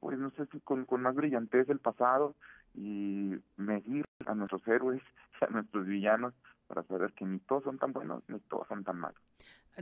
[0.00, 2.34] pues no sé si con, con más brillantez el pasado
[2.76, 5.02] y medir a nuestros héroes,
[5.40, 6.34] a nuestros villanos,
[6.68, 9.20] para saber que ni todos son tan buenos ni todos son tan malos.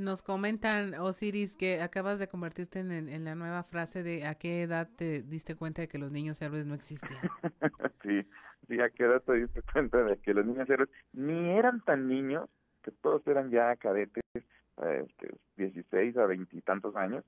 [0.00, 4.62] Nos comentan, Osiris, que acabas de convertirte en, en, la nueva frase de a qué
[4.62, 7.20] edad te diste cuenta de que los niños héroes no existían.
[8.02, 8.26] sí,
[8.66, 12.08] sí, a qué edad te diste cuenta de que los niños héroes ni eran tan
[12.08, 12.48] niños,
[12.82, 17.24] que todos eran ya cadetes, este, 16 a veintitantos años,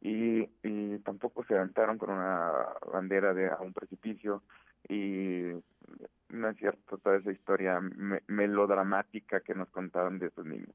[0.00, 2.52] y, y tampoco se aventaron con una
[2.92, 4.44] bandera de a un precipicio
[4.88, 5.52] y
[6.28, 7.80] no es cierto toda esa historia
[8.26, 10.74] melodramática que nos contaron de esos niños.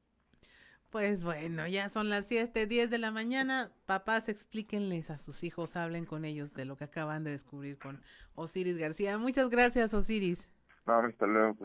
[0.90, 3.72] Pues bueno, ya son las 7, 10 de la mañana.
[3.86, 8.02] Papás, explíquenles a sus hijos, hablen con ellos de lo que acaban de descubrir con
[8.34, 9.16] Osiris García.
[9.16, 10.50] Muchas gracias, Osiris.
[10.86, 11.56] No, hasta luego,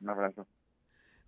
[0.00, 0.46] Un abrazo.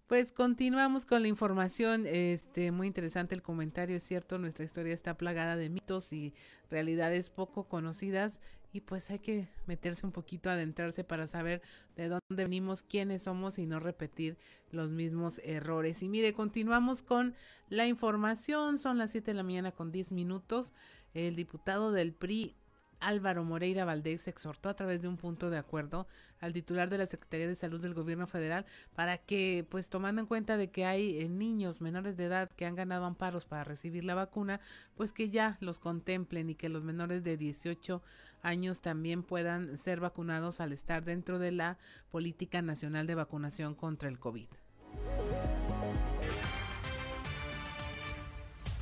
[0.06, 5.16] Pues continuamos con la información, este muy interesante el comentario, es cierto, nuestra historia está
[5.16, 6.34] plagada de mitos y
[6.70, 8.40] realidades poco conocidas
[8.72, 11.60] y pues hay que meterse un poquito, adentrarse para saber
[11.94, 14.38] de dónde venimos, quiénes somos y no repetir
[14.70, 16.02] los mismos errores.
[16.02, 17.34] Y mire, continuamos con
[17.68, 20.72] la información, son las 7 de la mañana con 10 minutos.
[21.12, 22.56] El diputado del PRI,
[23.02, 26.06] Álvaro Moreira Valdés exhortó a través de un punto de acuerdo
[26.40, 30.26] al titular de la Secretaría de Salud del Gobierno Federal para que, pues tomando en
[30.26, 34.04] cuenta de que hay eh, niños menores de edad que han ganado amparos para recibir
[34.04, 34.60] la vacuna,
[34.96, 38.02] pues que ya los contemplen y que los menores de 18
[38.42, 41.78] años también puedan ser vacunados al estar dentro de la
[42.10, 44.48] Política Nacional de Vacunación contra el COVID.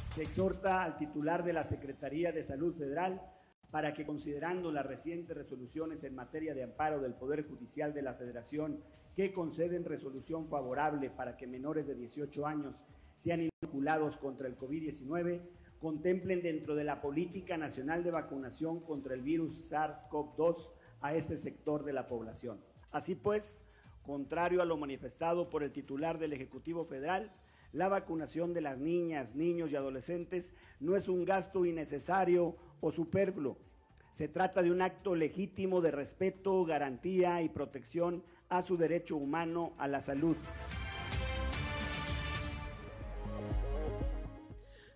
[0.08, 3.20] Se exhorta al titular de la Secretaría de Salud Federal
[3.70, 8.14] para que considerando las recientes resoluciones en materia de amparo del Poder Judicial de la
[8.14, 8.82] Federación
[9.14, 15.42] que conceden resolución favorable para que menores de 18 años sean inoculados contra el COVID-19,
[15.78, 21.84] contemplen dentro de la Política Nacional de Vacunación contra el virus SARS-CoV-2 a este sector
[21.84, 22.60] de la población.
[22.90, 23.58] Así pues,
[24.02, 27.32] contrario a lo manifestado por el titular del Ejecutivo Federal,
[27.72, 33.58] la vacunación de las niñas, niños y adolescentes no es un gasto innecesario o superfluo,
[34.10, 39.72] Se trata de un acto legítimo de respeto, garantía y protección a su derecho humano
[39.78, 40.36] a la salud.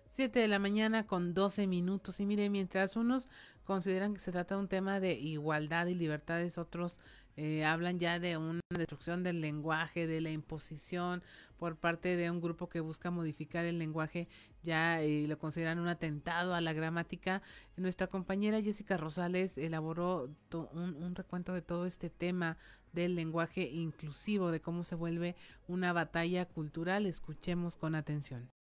[0.09, 2.19] Siete de la mañana con 12 minutos.
[2.19, 3.29] Y mire, mientras unos
[3.65, 6.99] consideran que se trata de un tema de igualdad y libertades, otros
[7.37, 11.23] eh, hablan ya de una destrucción del lenguaje, de la imposición
[11.57, 14.27] por parte de un grupo que busca modificar el lenguaje,
[14.63, 17.41] ya eh, lo consideran un atentado a la gramática.
[17.77, 22.57] Nuestra compañera Jessica Rosales elaboró un, un recuento de todo este tema
[22.93, 25.35] del lenguaje inclusivo, de cómo se vuelve
[25.67, 27.05] una batalla cultural.
[27.05, 28.54] Escuchemos con atención.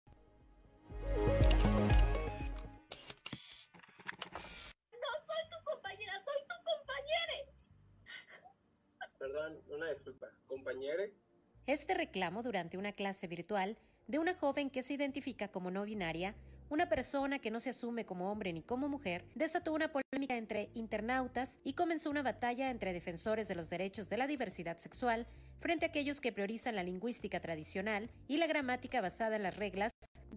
[11.65, 13.77] Este reclamo durante una clase virtual
[14.07, 16.35] de una joven que se identifica como no binaria,
[16.69, 20.69] una persona que no se asume como hombre ni como mujer, desató una polémica entre
[20.73, 25.27] internautas y comenzó una batalla entre defensores de los derechos de la diversidad sexual
[25.59, 29.91] frente a aquellos que priorizan la lingüística tradicional y la gramática basada en las reglas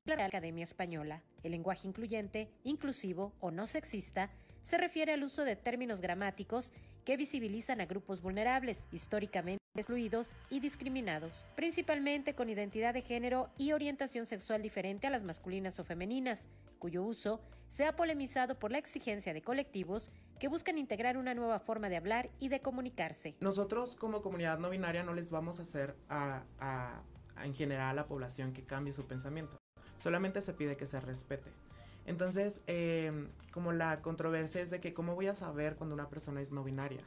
[0.05, 1.23] de la Academia Española.
[1.43, 4.31] El lenguaje incluyente, inclusivo o no sexista
[4.67, 6.73] se refiere al uso de términos gramáticos
[7.05, 13.71] que visibilizan a grupos vulnerables, históricamente excluidos y discriminados, principalmente con identidad de género y
[13.71, 16.49] orientación sexual diferente a las masculinas o femeninas,
[16.81, 20.11] cuyo uso se ha polemizado por la exigencia de colectivos
[20.41, 23.37] que buscan integrar una nueva forma de hablar y de comunicarse.
[23.39, 25.95] Nosotros como comunidad no binaria no les vamos a hacer
[27.41, 29.59] en general a la población que cambie su pensamiento,
[30.03, 31.53] solamente se pide que se respete.
[32.07, 36.41] Entonces, eh, como la controversia es de que cómo voy a saber cuando una persona
[36.41, 37.03] es no binaria.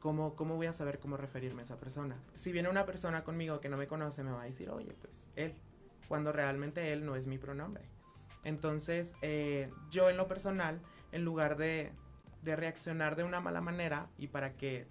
[0.00, 2.16] ¿Cómo, ¿Cómo voy a saber cómo referirme a esa persona?
[2.34, 5.26] Si viene una persona conmigo que no me conoce, me va a decir, oye, pues
[5.36, 5.54] él,
[6.08, 7.84] cuando realmente él no es mi pronombre.
[8.42, 10.80] Entonces, eh, yo en lo personal,
[11.12, 11.92] en lugar de,
[12.42, 14.86] reaccionar de una mala manera y para que,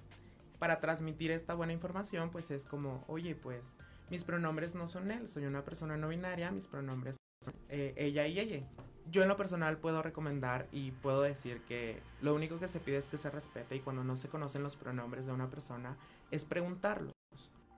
[0.59, 3.63] para transmitir esta buena información, pues es como, oye, pues
[4.11, 8.27] mis pronombres no son él, soy una persona no binaria, mis pronombres son eh, ella
[8.27, 8.67] y ella
[9.11, 12.97] yo en lo personal puedo recomendar y puedo decir que lo único que se pide
[12.97, 15.97] es que se respete y cuando no se conocen los pronombres de una persona
[16.31, 17.13] es preguntarlos.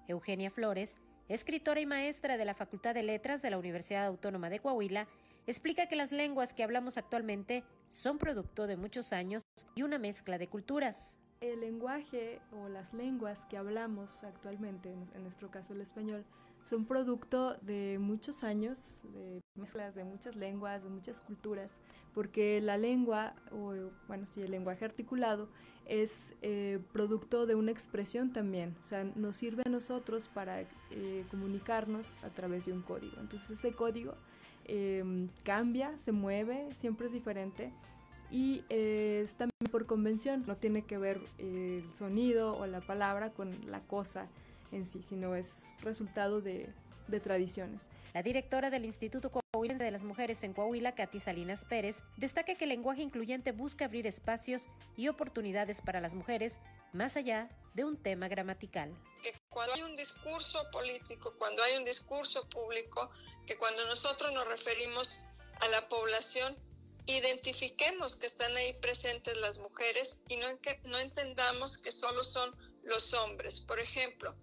[0.07, 0.97] Eugenia Flores,
[1.29, 5.07] escritora y maestra de la Facultad de Letras de la Universidad Autónoma de Coahuila,
[5.47, 9.43] explica que las lenguas que hablamos actualmente son producto de muchos años
[9.75, 11.19] y una mezcla de culturas.
[11.39, 16.23] El lenguaje o las lenguas que hablamos actualmente, en nuestro caso el español,
[16.63, 21.79] son producto de muchos años, de mezclas de muchas lenguas, de muchas culturas,
[22.13, 23.73] porque la lengua, o
[24.07, 25.49] bueno, sí, el lenguaje articulado,
[25.85, 31.25] es eh, producto de una expresión también, o sea, nos sirve a nosotros para eh,
[31.29, 33.19] comunicarnos a través de un código.
[33.19, 34.13] Entonces ese código
[34.65, 37.73] em, cambia, se mueve, siempre es diferente
[38.29, 43.31] y eh, es también por convención, no tiene que ver el sonido o la palabra
[43.31, 44.29] con la cosa
[44.71, 46.73] en sí, sino es resultado de,
[47.07, 47.89] de tradiciones.
[48.13, 52.65] La directora del Instituto Coahuilense de las Mujeres en Coahuila, Katy Salinas Pérez, destaca que
[52.65, 54.67] el lenguaje incluyente busca abrir espacios
[54.97, 56.59] y oportunidades para las mujeres
[56.93, 58.93] más allá de un tema gramatical.
[59.21, 63.11] Que cuando hay un discurso político, cuando hay un discurso público,
[63.45, 65.25] que cuando nosotros nos referimos
[65.59, 66.57] a la población,
[67.05, 72.55] identifiquemos que están ahí presentes las mujeres y no, que, no entendamos que solo son
[72.83, 73.61] los hombres.
[73.61, 74.35] Por ejemplo,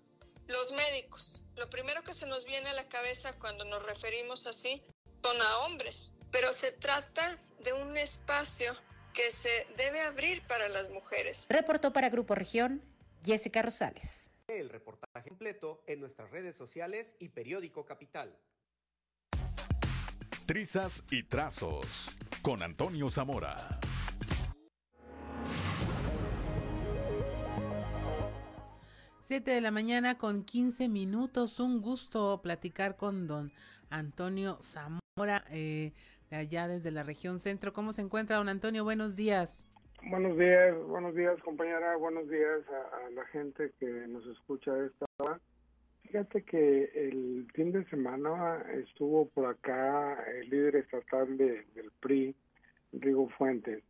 [0.48, 4.82] los médicos, lo primero que se nos viene a la cabeza cuando nos referimos así
[5.22, 8.74] son a hombres, pero se trata de un espacio
[9.12, 11.46] que se debe abrir para las mujeres.
[11.48, 12.82] Reportó para Grupo Región
[13.24, 14.30] Jessica Rosales.
[14.46, 18.34] El reportaje completo en nuestras redes sociales y periódico Capital.
[20.46, 21.86] Trizas y trazos
[22.40, 23.80] con Antonio Zamora.
[29.28, 31.60] 7 de la mañana con 15 minutos.
[31.60, 33.52] Un gusto platicar con don
[33.90, 35.92] Antonio Zamora, eh,
[36.30, 37.74] de allá desde la región centro.
[37.74, 38.84] ¿Cómo se encuentra, don Antonio?
[38.84, 39.66] Buenos días.
[40.08, 41.94] Buenos días, buenos días, compañera.
[41.98, 45.38] Buenos días a, la gente que nos escucha esta hora.
[46.04, 52.34] Fíjate que el fin de semana estuvo por acá el líder estatal de, del PRI,
[52.94, 53.82] Rigo Fuentes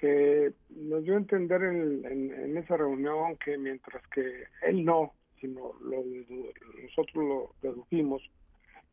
[0.00, 6.04] que nos dio a entender en, esa reunión que mientras que él no, sino lo,
[6.82, 8.22] nosotros lo dedujimos,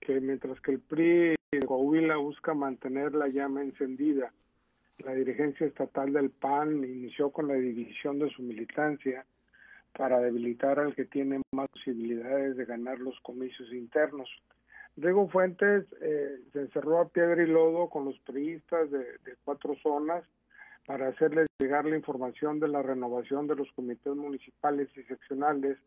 [0.01, 4.33] que mientras que el PRI de Coahuila busca mantener la llama encendida,
[4.99, 9.25] la dirigencia estatal del PAN inició con la división de su militancia
[9.93, 14.29] para debilitar al que tiene más posibilidades de ganar los comicios internos.
[14.97, 19.05] Rigo Fuentes eh, se encerró a piedra y lodo con los priistas de
[19.43, 20.23] cuatro zonas
[20.85, 25.77] para hacerles llegar la información de la renovación de los comités municipales y seccionales.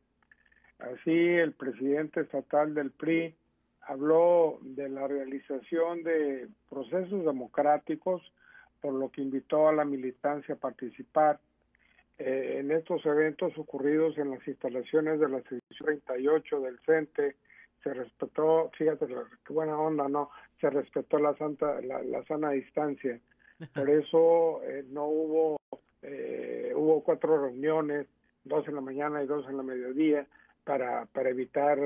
[0.79, 3.35] Así, el presidente estatal del PRI
[3.83, 8.23] habló de la realización de procesos democráticos,
[8.81, 11.41] por lo que invitó a la militancia a participar
[12.19, 17.37] eh, en estos eventos ocurridos en las instalaciones de la sección 38 del CENTE.
[17.83, 20.31] Se respetó, fíjate qué buena onda, ¿no?
[20.61, 23.21] Se respetó la, santa, la sana distancia
[23.75, 25.57] por eso eh, no hubo,
[26.03, 28.07] eh, hubo cuatro reuniones,
[28.45, 30.27] dos en la mañana y dos en la mediodía,
[30.65, 31.79] para, para evitar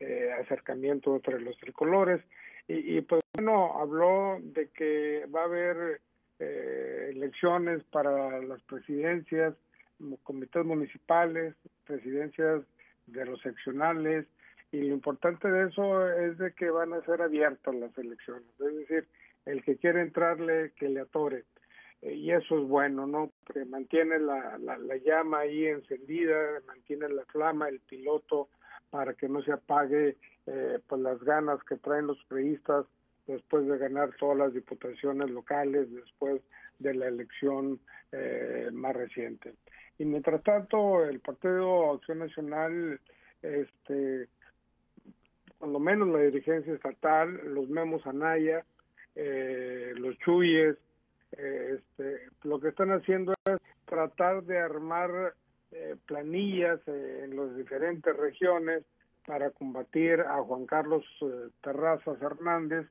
[0.00, 2.22] eh, acercamiento entre los tricolores.
[2.70, 6.02] Y, pues bueno, habló de que va a haber
[6.38, 9.54] elecciones para las presidencias,
[10.22, 11.54] comités municipales,
[11.86, 12.62] presidencias
[13.06, 14.26] de los seccionales,
[14.70, 18.76] y lo importante de eso es de que van a ser abiertas las elecciones, es
[18.76, 19.08] decir,
[19.48, 21.44] el que quiere entrarle, que le atore.
[22.02, 23.32] Eh, y eso es bueno, ¿no?
[23.44, 28.48] Porque mantiene la, la, llama ahí encendida, mantiene la flama, el piloto,
[28.90, 32.86] para que no se apague eh, pues las ganas que traen los periodistas
[33.26, 36.40] después de ganar todas las diputaciones locales, después
[36.78, 37.80] de la elección
[38.12, 39.54] eh, más reciente.
[39.98, 43.00] Y mientras tanto, el Partido Acción Nacional,
[43.42, 44.28] este,
[45.58, 48.64] cuando menos la dirigencia estatal, los memos Anaya,
[49.14, 50.76] eh, los chuyes,
[51.32, 55.34] eh, este, lo que están haciendo es tratar de armar
[55.72, 58.84] eh, planillas en las diferentes regiones
[59.26, 61.04] para combatir a Juan Carlos
[61.62, 62.86] Terrazas Hernández,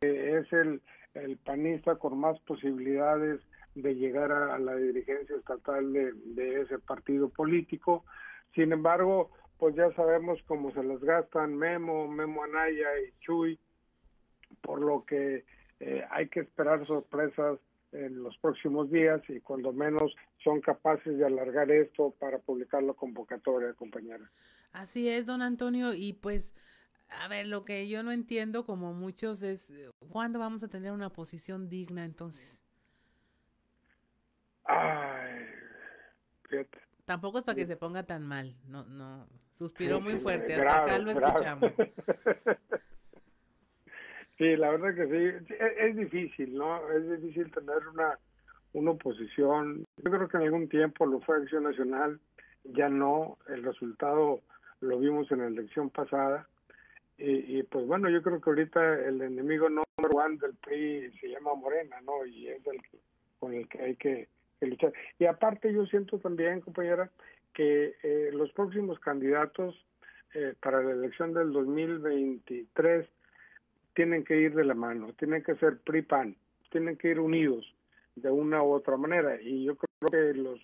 [0.00, 0.82] que es el,
[1.14, 3.40] el panista con más posibilidades
[3.74, 8.04] de llegar a, la dirigencia estatal de, de, ese partido político.
[8.54, 13.58] Sin embargo, pues ya sabemos cómo se las gastan Memo, Memo Anaya y Chuy,
[14.60, 15.44] por lo que
[15.80, 17.58] eh, hay que esperar sorpresas
[17.92, 22.92] en los próximos días y cuando menos son capaces de alargar esto para publicar la
[22.92, 24.30] convocatoria, compañera.
[24.72, 26.54] Así es, don Antonio, y pues,
[27.08, 29.72] a ver, lo que yo no entiendo, como muchos, es
[30.08, 32.64] cuándo vamos a tener una posición digna entonces.
[34.64, 35.46] Ay,
[37.04, 40.98] Tampoco es para que se ponga tan mal, no, no, suspiró muy fuerte, hasta acá
[40.98, 41.72] lo escuchamos.
[44.40, 46.90] Sí, la verdad que sí, es, difícil, ¿no?
[46.92, 48.18] Es difícil tener una,
[48.72, 49.84] una oposición.
[49.98, 52.18] Yo creo que en algún tiempo lo fue Acción Nacional,
[52.64, 54.40] ya no, el resultado
[54.80, 56.48] lo vimos en la elección pasada.
[57.18, 61.54] Y, pues bueno, yo creo que ahorita el enemigo número uno del PRI se llama
[61.54, 62.24] Morena, ¿no?
[62.24, 62.80] Y es el
[63.38, 64.28] con el que hay que,
[64.62, 64.94] luchar.
[65.18, 67.10] Y aparte yo siento también, compañera,
[67.52, 69.76] que eh, los próximos candidatos
[70.32, 73.06] eh, para la elección del 2023
[73.94, 76.36] tienen que ir de la mano, tienen que ser PRI-PAN,
[76.70, 77.64] tienen que ir unidos
[78.16, 79.40] de una u otra manera.
[79.40, 80.60] Y yo creo que los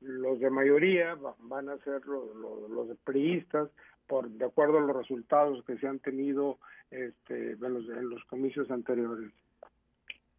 [0.00, 2.34] los de mayoría van a ser los,
[2.70, 3.68] los, priistas
[4.06, 6.58] por de acuerdo a los resultados que se han tenido
[6.90, 9.30] este, en, los, en los comicios anteriores.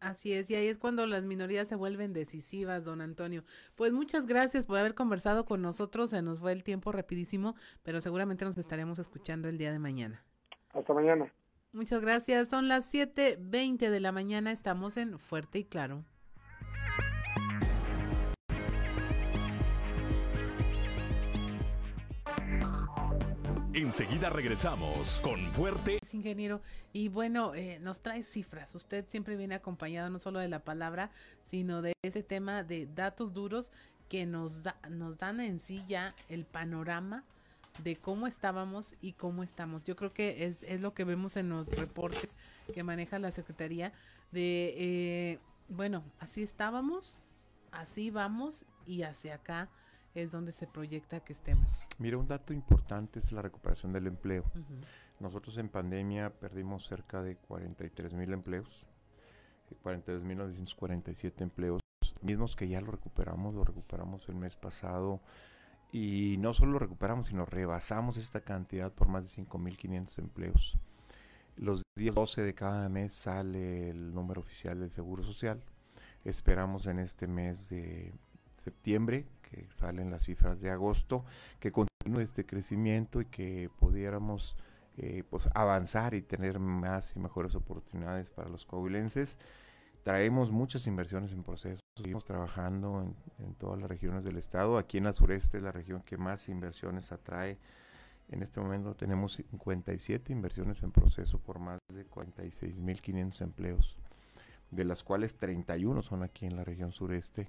[0.00, 3.44] Así es, y ahí es cuando las minorías se vuelven decisivas, don Antonio.
[3.76, 8.00] Pues muchas gracias por haber conversado con nosotros, se nos fue el tiempo rapidísimo, pero
[8.00, 10.24] seguramente nos estaremos escuchando el día de mañana.
[10.72, 11.30] Hasta mañana.
[11.72, 12.48] Muchas gracias.
[12.48, 14.50] Son las 7:20 de la mañana.
[14.50, 16.04] Estamos en Fuerte y Claro.
[23.72, 26.00] Enseguida regresamos con Fuerte.
[26.12, 26.60] Ingeniero,
[26.92, 28.74] y bueno, eh, nos trae cifras.
[28.74, 31.12] Usted siempre viene acompañado no solo de la palabra,
[31.44, 33.70] sino de ese tema de datos duros
[34.08, 37.24] que nos, da, nos dan en sí ya el panorama
[37.82, 39.84] de cómo estábamos y cómo estamos.
[39.84, 42.36] Yo creo que es, es lo que vemos en los reportes
[42.72, 43.92] que maneja la Secretaría
[44.32, 47.16] de, eh, bueno, así estábamos,
[47.72, 49.68] así vamos y hacia acá
[50.14, 51.82] es donde se proyecta que estemos.
[51.98, 54.44] Mira, un dato importante es la recuperación del empleo.
[55.20, 58.86] Nosotros en pandemia perdimos cerca de 43 mil empleos,
[59.84, 61.80] 42.947 empleos,
[62.22, 65.20] mismos que ya lo recuperamos, lo recuperamos el mes pasado
[65.92, 70.78] y no solo lo recuperamos, sino rebasamos esta cantidad por más de 5.500 empleos.
[71.56, 75.62] Los días 12 de cada mes sale el número oficial del Seguro Social.
[76.24, 78.12] Esperamos en este mes de
[78.56, 81.24] septiembre, que salen las cifras de agosto,
[81.58, 84.56] que continúe este crecimiento y que pudiéramos
[84.96, 89.38] eh, pues avanzar y tener más y mejores oportunidades para los coahuilenses.
[90.02, 93.02] Traemos muchas inversiones en proceso, seguimos trabajando
[93.38, 94.78] en, todas las regiones del estado.
[94.78, 97.58] Aquí en la sureste es la región que más inversiones atrae.
[98.30, 103.96] En este momento tenemos 57 inversiones en proceso por más de 46.500 empleos,
[104.70, 107.48] de las cuales 31 son aquí en la región sureste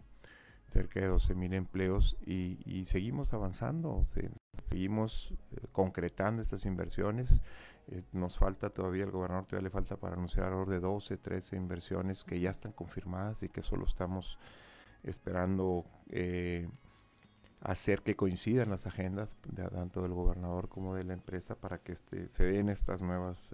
[0.67, 4.05] cerca de 12 mil empleos y, seguimos avanzando,
[4.61, 7.41] seguimos eh, concretando estas inversiones.
[7.87, 11.55] Eh, nos falta todavía, el gobernador todavía le falta para anunciar alrededor de 12, 13
[11.55, 14.37] inversiones que ya están confirmadas y que solo estamos
[15.03, 16.69] esperando eh,
[17.61, 19.37] hacer que coincidan las agendas
[19.71, 23.51] tanto del gobernador como de la empresa para que este, se den estas nuevas,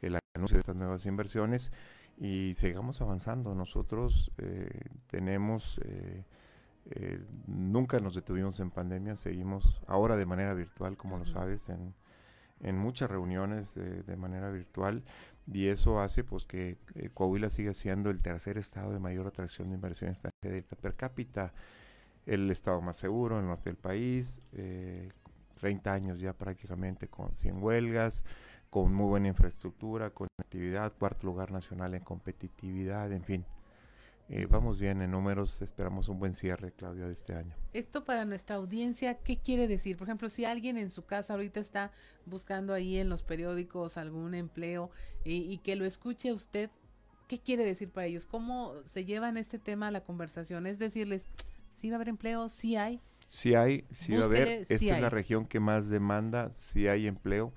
[0.00, 1.72] el anuncio de estas nuevas inversiones
[2.18, 3.54] y sigamos avanzando.
[3.54, 4.30] Nosotros
[5.06, 5.80] tenemos
[6.86, 11.94] eh, nunca nos detuvimos en pandemia, seguimos ahora de manera virtual, como lo sabes, en,
[12.62, 15.02] en muchas reuniones de, manera virtual
[15.52, 19.68] y eso hace pues que eh, Coahuila siga siendo el tercer estado de mayor atracción
[19.70, 21.52] de inversión extranjera per cápita,
[22.26, 27.34] el estado más seguro en el norte del país, 30 eh, años ya prácticamente con
[27.34, 28.24] 100 huelgas,
[28.68, 33.44] con muy buena infraestructura, con actividad, cuarto lugar nacional en competitividad, en fin,
[34.32, 37.52] eh, vamos bien en números, esperamos un buen cierre, Claudia, de este año.
[37.72, 39.96] Esto para nuestra audiencia, ¿qué quiere decir?
[39.96, 41.90] Por ejemplo, si alguien en su casa ahorita está
[42.26, 44.92] buscando ahí en los periódicos algún empleo
[45.24, 46.70] y, que lo escuche usted,
[47.26, 48.24] ¿qué quiere decir para ellos?
[48.24, 50.68] ¿Cómo se llevan este tema a la conversación?
[50.68, 51.26] Es decirles,
[51.72, 52.48] ¿sí va a haber empleo?
[52.48, 53.00] ¿Sí hay?
[53.26, 54.46] Sí hay, sí va a haber.
[54.68, 57.52] Esta es la región que más demanda, sí hay empleo.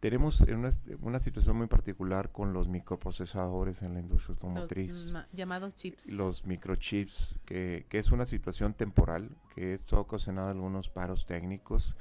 [0.00, 0.70] Tenemos una,
[1.00, 5.06] una, situación muy particular con los microprocesadores en la industria automotriz.
[5.06, 6.06] Los llamados chips.
[6.06, 11.94] Los microchips, que, que es una situación temporal, que esto ha ocasionado algunos paros técnicos,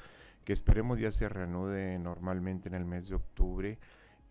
[0.43, 3.79] que esperemos ya se reanude normalmente en el mes de octubre.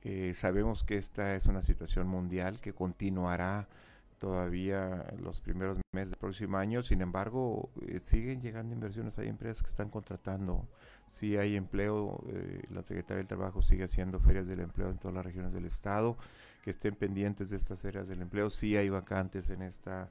[0.03, 3.67] Eh, sabemos que esta es una situación mundial que continuará
[4.19, 6.83] todavía los primeros meses del próximo año.
[6.83, 9.19] Sin embargo, eh, siguen llegando inversiones.
[9.19, 10.67] Hay empresas que están contratando.
[11.07, 12.25] Sí hay empleo.
[12.29, 15.67] Eh, la Secretaría del Trabajo sigue haciendo ferias del empleo en todas las regiones del
[15.67, 16.17] Estado.
[16.63, 18.51] Que estén pendientes de estas ferias del empleo.
[18.51, 20.09] Sí hay vacantes en esta,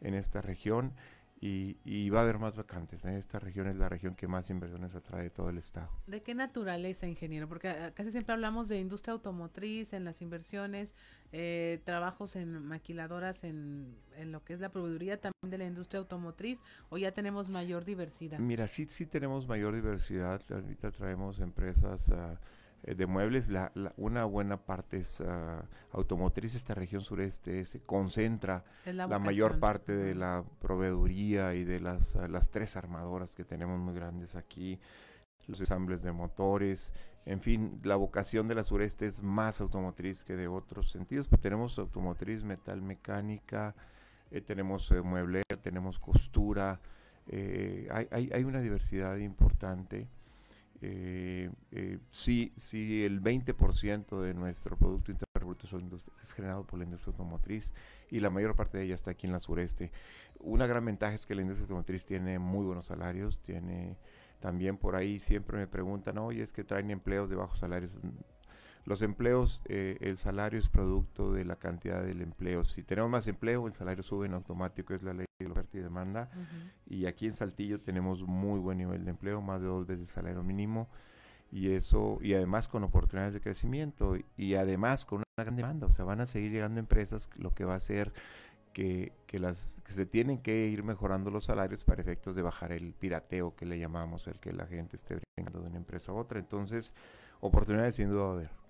[0.00, 0.92] en esta región
[1.40, 3.04] y, va a haber más vacantes.
[3.04, 3.16] ¿eh?
[3.18, 5.90] Esta región es la región que más inversiones atrae de todo el estado.
[6.06, 7.48] ¿De qué naturaleza, ingeniero?
[7.48, 10.94] Porque ah, casi siempre hablamos de industria automotriz, en las inversiones,
[11.32, 16.00] eh, trabajos en maquiladoras, en, en, lo que es la proveeduría también de la industria
[16.00, 16.58] automotriz,
[16.88, 18.38] o ya tenemos mayor diversidad.
[18.38, 20.40] Mira, sí, sí tenemos mayor diversidad.
[20.50, 22.08] Ahorita traemos empresas...
[22.08, 22.36] Uh,
[22.82, 25.26] de muebles, la, una buena parte es uh,
[25.92, 32.14] automotriz, esta región sureste se concentra la, mayor parte de la proveeduría y de las,
[32.14, 34.78] uh, las tres armadoras que tenemos muy grandes aquí,
[35.48, 36.92] los ensambles de motores,
[37.26, 41.42] en fin, la vocación de la sureste es más automotriz que de otros sentidos, pero
[41.42, 43.74] tenemos automotriz, metal mecánica,
[44.30, 46.80] eh, tenemos eh, mueble, tenemos costura,
[47.26, 50.06] eh, hay, hay, hay, una diversidad importante
[50.80, 52.52] eh, eh, sí,
[53.04, 55.66] el 20% de nuestro Producto Interno Bruto
[56.20, 57.72] es generado por la industria automotriz
[58.10, 59.92] y la mayor parte de ella está aquí en la sureste.
[60.40, 63.96] Una gran ventaja es que la industria automotriz tiene muy buenos salarios, tiene
[64.40, 67.92] también por ahí siempre me preguntan, oye, es que traen empleos de bajos salarios.
[68.86, 72.62] Los empleos, eh, el salario es producto de la cantidad del empleo.
[72.62, 75.80] Si tenemos más empleo, el salario sube en automático, es la ley de oferta y
[75.80, 76.30] demanda.
[76.86, 80.14] Y aquí en Saltillo tenemos muy buen nivel de empleo, más de dos veces el
[80.14, 80.88] salario mínimo.
[81.50, 85.88] Y eso, y además con oportunidades de crecimiento, y además con una gran demanda.
[85.88, 88.12] O sea, van a seguir llegando empresas, lo que va a hacer
[88.72, 92.70] que, que, las, que se tienen que ir mejorando los salarios para efectos de bajar
[92.70, 96.14] el pirateo que le llamamos, el que la gente esté brincando de una empresa a
[96.14, 96.38] otra.
[96.38, 96.94] Entonces,
[97.40, 98.65] oportunidades sin duda va a haber.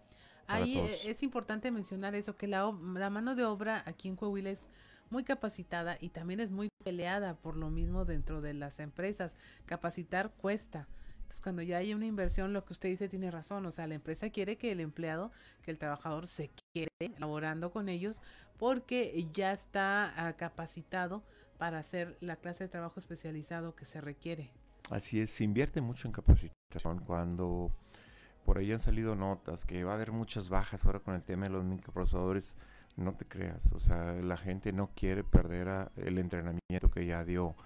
[0.47, 4.51] Ahí eh, es importante mencionar eso, que la, la mano de obra aquí en Coahuila
[4.51, 4.69] es
[5.11, 9.37] muy capacitada y también es muy peleada por lo mismo dentro de las empresas.
[9.67, 10.89] Capacitar cuesta.
[11.17, 13.67] Entonces, cuando ya hay una inversión, lo que usted dice tiene razón.
[13.67, 15.33] O sea, la empresa quiere que el empleado,
[15.63, 18.23] que el trabajador se quede laborando con ellos
[18.59, 21.25] porque ya está ah, capacitado
[21.59, 24.51] para hacer la clase de trabajo especializado que se requiere.
[24.91, 27.01] Así es, se invierte mucho en capacitación.
[27.05, 27.73] Cuando
[28.47, 31.47] por ahí han salido notas que va a haber muchas bajas ahora con el tema
[31.47, 32.55] de los microprocesadores.
[32.97, 37.57] No te creas, o sea, la gente no quiere perder el entrenamiento que ya dio.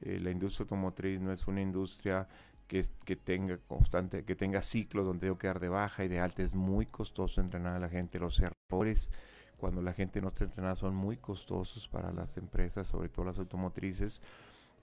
[0.00, 2.26] Eh, la industria automotriz no es una industria
[2.66, 2.82] que,
[3.16, 6.42] tenga constante, que tenga ciclos donde tengo que dar de baja y de alta.
[6.42, 8.18] Es muy costoso entrenar a la gente.
[8.18, 9.10] Los errores
[9.58, 13.38] cuando la gente no está entrenada son muy costosos para las empresas, sobre todo las
[13.38, 14.22] automotrices.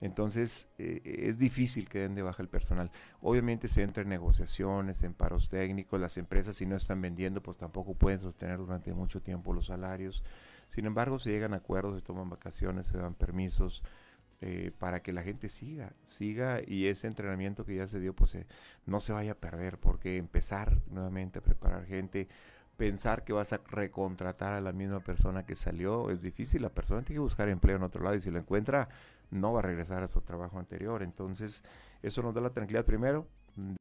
[0.00, 2.90] Entonces eh, es difícil que den de baja el personal.
[3.20, 7.56] Obviamente se entra en negociaciones, en paros técnicos, las empresas si no están vendiendo pues
[7.56, 10.22] tampoco pueden sostener durante mucho tiempo los salarios.
[10.68, 13.82] Sin embargo se llegan a acuerdos, se toman vacaciones, se dan permisos
[14.40, 18.38] eh, para que la gente siga, siga y ese entrenamiento que ya se dio pues
[18.86, 22.28] no se vaya a perder porque empezar nuevamente a preparar gente
[22.78, 26.62] pensar que vas a recontratar a la misma persona que salió es difícil.
[26.62, 28.88] La persona tiene que buscar empleo en otro lado y si lo encuentra,
[29.30, 31.02] no va a regresar a su trabajo anterior.
[31.02, 31.62] Entonces,
[32.02, 33.26] eso nos da la tranquilidad primero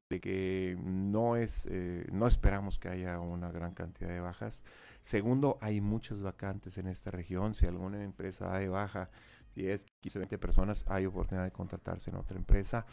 [0.10, 4.64] de que no es eh, no esperamos que haya una gran cantidad de bajas.
[5.02, 7.53] Segundo, hay muchas vacantes en esta región.
[7.53, 9.10] Si alguna empresa da de baja
[9.56, 12.86] 10, 15, 20 personas, hay oportunidad de contratarse en otra empresa.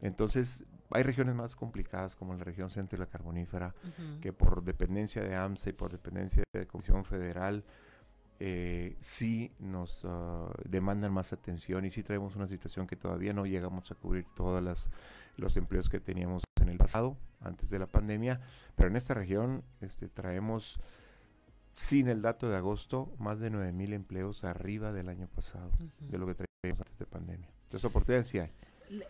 [0.00, 3.74] Entonces, hay regiones más complicadas como la región centro y la carbonífera,
[4.20, 7.64] que por dependencia de AMSA y por dependencia de Comisión Federal,
[8.38, 13.46] eh, sí nos ah, demandan más atención y sí traemos una situación que todavía no
[13.46, 14.88] llegamos a cubrir todos
[15.36, 18.40] los empleos que teníamos en el pasado, antes de la pandemia,
[18.74, 20.78] pero en esta región este, traemos,
[21.72, 26.18] sin el dato de agosto, más de 9 mil empleos arriba del año pasado, de
[26.18, 27.48] lo que traíamos antes de pandemia.
[27.64, 28.50] Entonces, oportunidades sí hay.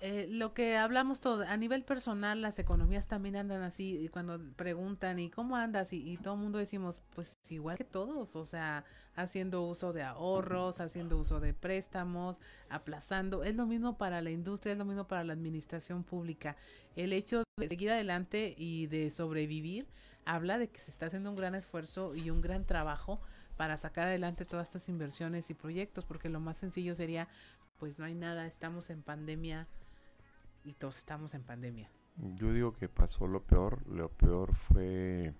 [0.01, 4.40] Eh, lo que hablamos todo, a nivel personal, las economías también andan así, y cuando
[4.57, 5.93] preguntan, ¿y cómo andas?
[5.93, 8.85] Y, y todo el mundo decimos, pues igual que todos, o sea,
[9.15, 14.73] haciendo uso de ahorros, haciendo uso de préstamos, aplazando, es lo mismo para la industria,
[14.73, 16.57] es lo mismo para la administración pública.
[16.94, 19.86] El hecho de seguir adelante y de sobrevivir
[20.24, 23.20] habla de que se está haciendo un gran esfuerzo y un gran trabajo
[23.57, 27.28] para sacar adelante todas estas inversiones y proyectos, porque lo más sencillo sería
[27.78, 29.66] pues no hay nada, estamos en pandemia
[30.65, 31.90] y todos estamos en pandemia.
[32.16, 35.35] Yo digo que pasó lo peor, lo peor fue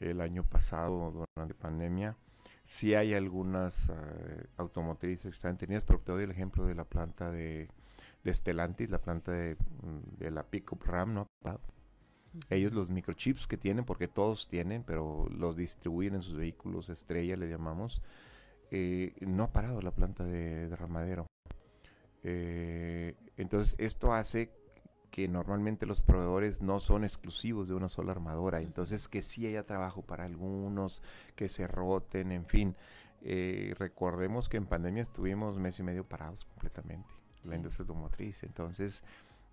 [0.00, 2.16] el año pasado durante pandemia.
[2.64, 6.84] Sí hay algunas eh, automotrices que están tenidas, pero te doy el ejemplo de la
[6.84, 7.68] planta de,
[8.24, 11.26] de Stellantis, la planta de, mm, de la Pickup Ram, ¿no?
[12.48, 17.36] Ellos los microchips que tienen, porque todos tienen, pero los distribuyen en sus vehículos estrella,
[17.36, 18.00] le llamamos,
[18.70, 21.26] eh, no ha parado la planta de derramadero.
[22.22, 24.50] Eh, entonces esto hace
[25.10, 29.64] que normalmente los proveedores no son exclusivos de una sola armadora, entonces que sí haya
[29.64, 31.02] trabajo para algunos,
[31.36, 32.74] que se roten, en fin.
[33.20, 37.08] Eh, recordemos que en pandemia estuvimos mes y medio parados completamente,
[37.44, 39.04] la industria automotriz, entonces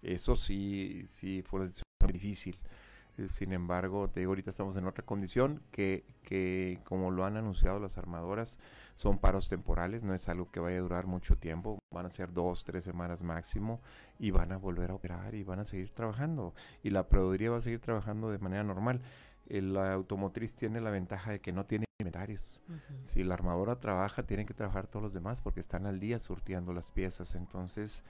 [0.02, 1.68] eso sí, sí fue
[2.08, 2.58] difícil.
[3.20, 7.36] Eh, sin embargo, te digo, ahorita estamos en otra condición que, que, como lo han
[7.38, 8.58] anunciado las armadoras,
[8.96, 12.32] son paros temporales, no es algo que vaya a durar mucho tiempo, van a ser
[12.34, 13.82] dos, tres semanas máximo
[14.20, 16.54] y van a volver a operar y van a seguir trabajando.
[16.84, 19.02] Y la proveeduría va a seguir trabajando de manera normal.
[19.48, 22.62] la automotriz tiene la ventaja de que no tiene inventarios.
[23.02, 26.74] Si la armadora trabaja, tienen que trabajar todos los demás porque están al día surtiendo
[26.74, 27.36] las piezas.
[27.36, 28.04] Entonces,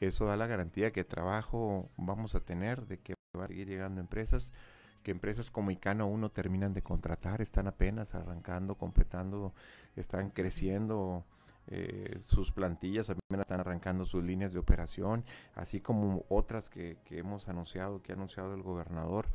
[0.00, 4.00] eso da la garantía que trabajo vamos a tener, de que va a seguir llegando
[4.00, 4.52] empresas,
[5.02, 9.54] que empresas como Icano 1 terminan de contratar, están apenas arrancando, completando,
[9.96, 11.24] están creciendo
[11.66, 15.24] eh, sus plantillas, apenas están arrancando sus líneas de operación,
[15.54, 19.28] así como otras que, hemos anunciado, que ha anunciado el gobernador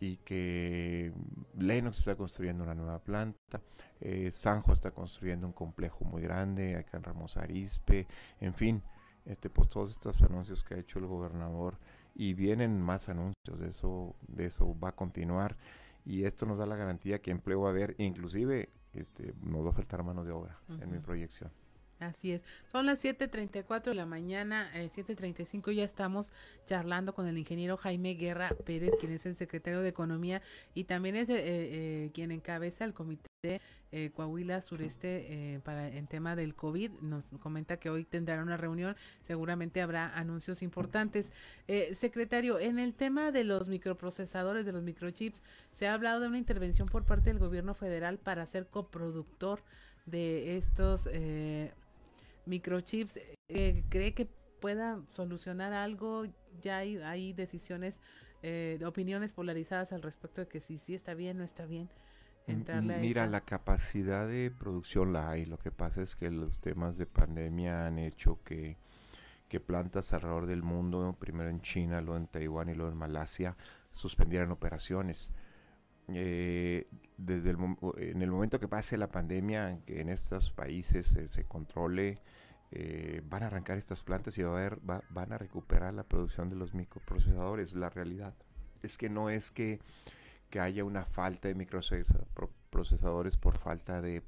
[0.00, 1.12] y que
[1.56, 3.60] Lennox está construyendo una nueva planta,
[4.00, 8.06] eh, Sanjo está construyendo un complejo muy grande, acá en Ramos Arispe,
[8.40, 8.82] en fin,
[9.24, 11.78] este, pues todos estos anuncios que ha hecho el gobernador
[12.18, 15.56] y vienen más anuncios, de eso, de eso va a continuar
[16.04, 19.70] y esto nos da la garantía que empleo va a haber, inclusive este, nos va
[19.70, 21.50] a faltar mano de obra en mi proyección.
[22.00, 22.42] Así es.
[22.66, 26.32] Son las 7.34 de la mañana, eh, 7.35 ya estamos
[26.64, 30.42] charlando con el ingeniero Jaime Guerra Pérez, quien es el secretario de Economía
[30.74, 33.27] y también es eh, eh, quien encabeza el comité
[33.92, 36.90] eh, Coahuila Sureste eh, para en tema del COVID.
[37.02, 41.32] Nos comenta que hoy tendrán una reunión, seguramente habrá anuncios importantes.
[41.68, 46.28] Eh, secretario, en el tema de los microprocesadores, de los microchips, se ha hablado de
[46.28, 49.62] una intervención por parte del gobierno federal para ser coproductor
[50.04, 51.72] de estos eh,
[52.44, 53.20] microchips.
[53.48, 54.26] Eh, ¿Cree que
[54.60, 56.24] pueda solucionar algo?
[56.60, 58.00] Ya hay, hay decisiones,
[58.42, 61.88] eh, opiniones polarizadas al respecto de que si sí está bien, no está bien.
[62.48, 65.46] Entrarle Mira, la capacidad de producción la hay.
[65.46, 68.76] Lo que pasa es que los temas de pandemia han hecho que,
[69.48, 73.56] que plantas alrededor del mundo, primero en China, luego en Taiwán y luego en Malasia,
[73.90, 75.30] suspendieran operaciones.
[76.08, 76.88] Eh,
[77.18, 77.58] desde el,
[77.98, 82.22] en el momento que pase la pandemia, que en estos países se controle,
[82.70, 86.50] eh, van a arrancar estas plantas y va a haber, van a recuperar la producción
[86.50, 87.74] de los microprocesadores.
[87.74, 88.34] La realidad
[88.82, 89.80] es que no es que,
[90.50, 94.22] que haya una falta de microprocesadores por falta de,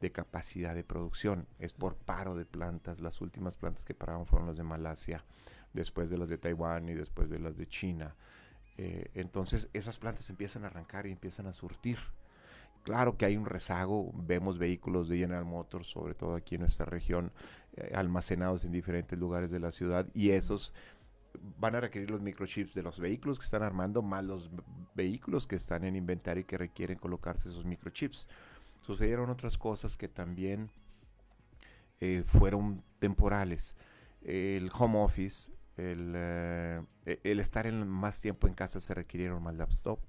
[0.00, 3.00] de, capacidad de producción, es por paro de plantas.
[3.00, 5.24] Las últimas plantas que pararon fueron las de Malasia,
[5.72, 8.14] después de las de Taiwán y después de las de China.
[8.78, 11.98] Eh, entonces esas plantas empiezan a arrancar y empiezan a surtir.
[12.84, 16.84] Claro que hay un rezago, vemos vehículos de General Motors, sobre todo aquí en nuestra
[16.84, 17.30] región,
[17.76, 20.74] eh, almacenados en diferentes lugares de la ciudad y esos
[21.58, 24.50] van a requerir los microchips de los vehículos que están armando, más los
[24.94, 28.26] vehículos que están en inventario y que requieren colocarse esos microchips.
[28.80, 30.70] Sucedieron otras cosas que también
[32.00, 33.74] eh, fueron temporales.
[34.22, 39.42] El home office, el, eh, e-, el estar en más tiempo en casa se requirieron
[39.42, 40.02] más laptops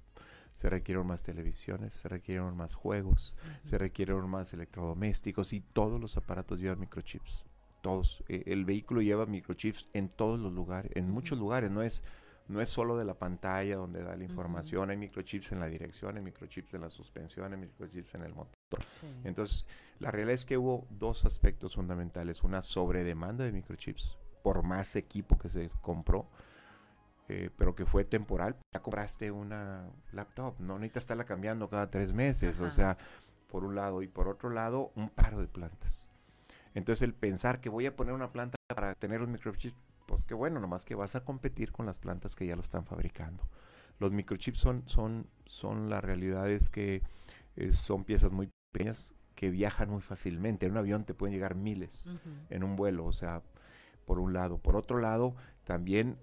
[0.54, 6.16] se requirieron más televisiones, se requirieron más juegos, se requirieron más electrodomésticos y todos los
[6.16, 7.44] aparatos llevan microchips.
[7.84, 8.24] Todos.
[8.28, 11.70] Eh, el vehículo lleva microchips en todos los lugares, en muchos lugares.
[11.70, 12.02] No es,
[12.48, 16.16] no es solo de la pantalla donde da la información, hay microchips en la dirección,
[16.16, 18.56] hay microchips en la suspensión, hay microchips en el motor.
[19.24, 19.66] Entonces,
[19.98, 22.42] la realidad es que hubo dos aspectos fundamentales.
[22.42, 26.30] Una sobredemanda de microchips por más equipo que se compró
[27.28, 32.12] eh, pero que fue temporal, ya compraste una laptop, no necesitas estarla cambiando cada tres
[32.12, 32.98] meses, o sea,
[33.48, 36.10] por un lado, y por otro lado, un paro de plantas.
[36.74, 39.76] Entonces el pensar que voy a poner una planta para tener los microchips,
[40.06, 42.84] pues qué bueno, nomás que vas a competir con las plantas que ya lo están
[42.84, 43.48] fabricando.
[44.00, 47.02] Los microchips son, son, son la realidad es que
[47.56, 50.66] eh, son piezas muy pequeñas que viajan muy fácilmente.
[50.66, 52.08] En un avión te pueden llegar miles
[52.50, 53.42] en un vuelo, o sea,
[54.04, 54.58] por un lado.
[54.58, 55.34] Por otro lado,
[55.64, 56.18] también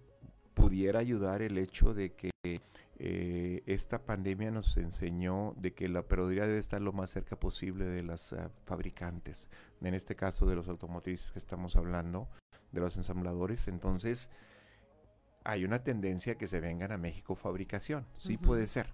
[0.53, 6.45] pudiera ayudar el hecho de que eh, esta pandemia nos enseñó de que la perodiría
[6.45, 9.49] debe estar lo más cerca posible de las ah, fabricantes,
[9.82, 12.30] en este caso de los automotrices que estamos hablando,
[12.72, 14.30] de los ensambladores, entonces
[15.44, 18.94] hay una tendencia que se vengan a México fabricación, sí puede ser.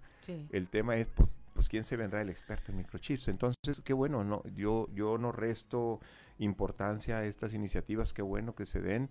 [0.49, 3.29] El tema es, pues, pues, ¿quién se vendrá el experto en microchips?
[3.29, 6.01] Entonces, qué bueno, no, yo, yo no resto
[6.37, 9.09] importancia a estas iniciativas, qué bueno que se den,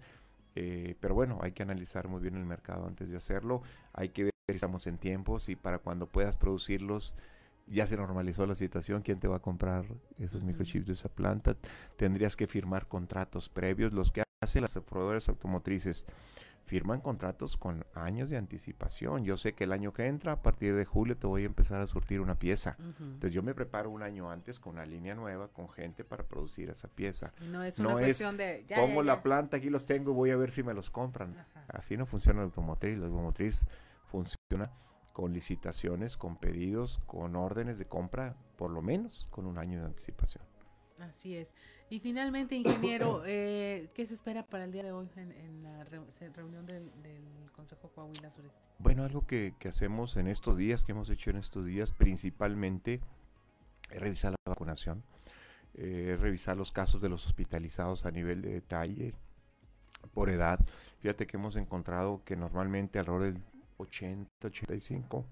[0.55, 3.63] eh, pero bueno, hay que analizar muy bien el mercado antes de hacerlo.
[3.93, 7.15] Hay que ver si estamos en tiempos y para cuando puedas producirlos
[7.67, 9.87] ya se normalizó la situación, ¿quién te va a comprar
[10.19, 11.57] esos microchips de esa planta?
[11.97, 16.07] Tendrías que firmar contratos previos, los que hacen las proveedores automotrices
[16.67, 19.25] firman contratos con años de anticipación.
[19.25, 21.81] Yo sé que el año que entra, a partir de julio, te voy a empezar
[21.81, 22.77] a surtir una pieza.
[22.99, 26.69] Entonces yo me preparo un año antes con una línea nueva, con gente para producir
[26.71, 27.33] esa pieza.
[27.51, 28.65] no es una cuestión de...
[28.67, 31.37] Ya, pongo la planta, aquí los tengo y voy a ver si me los compran.
[31.69, 32.99] Así no funciona el automotriz.
[32.99, 33.65] La automotriz
[34.07, 34.71] funciona
[35.17, 39.87] con licitaciones, con pedidos, con órdenes de compra, por lo menos con un año de
[39.87, 40.45] anticipación.
[41.01, 41.49] Así es.
[41.89, 46.67] Y finalmente, ingeniero, eh, ¿qué se espera para el día de hoy en, la reunión
[46.67, 46.93] del,
[47.51, 48.59] Consejo Coahuila Sureste?
[48.79, 53.01] Bueno, algo que, hacemos en estos días, que hemos hecho en estos días, principalmente
[53.91, 55.03] es revisar la vacunación,
[55.73, 59.15] eh, es revisar los casos de los hospitalizados a nivel de detalle,
[60.13, 60.61] por edad.
[61.01, 65.25] Fíjate que hemos encontrado que normalmente alrededor del 80, 85,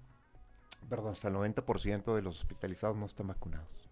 [0.89, 3.89] perdón, hasta el 90% de los hospitalizados no están vacunados.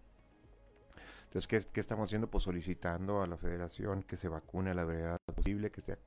[1.34, 2.30] Entonces, ¿qué, estamos haciendo?
[2.30, 5.98] Pues solicitando a la federación que se vacune a la brevedad posible, que se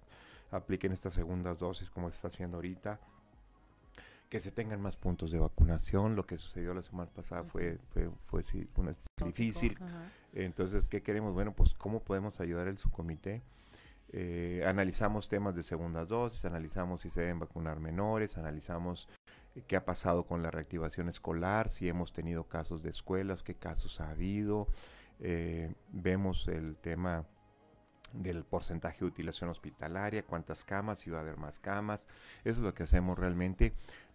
[0.52, 2.98] apliquen estas segundas dosis como se está haciendo ahorita,
[4.30, 6.16] que se tengan más puntos de vacunación.
[6.16, 8.42] Lo que sucedió la semana pasada fue, fue, fue
[8.78, 8.96] una,
[9.26, 9.78] difícil.
[10.34, 11.34] Entonces, ¿qué queremos?
[11.34, 13.42] Bueno, pues cómo podemos ayudar el subcomité.
[14.14, 19.10] Eh, analizamos temas de segundas dosis, analizamos si se deben vacunar menores, analizamos
[19.56, 23.56] eh, qué ha pasado con la reactivación escolar, si hemos tenido casos de escuelas, qué
[23.56, 24.68] casos ha habido,
[25.20, 27.26] eh, vemos el tema
[28.14, 32.08] del porcentaje de utilización hospitalaria, cuántas camas, si va a haber más camas.
[32.46, 33.74] Eso es lo que hacemos realmente.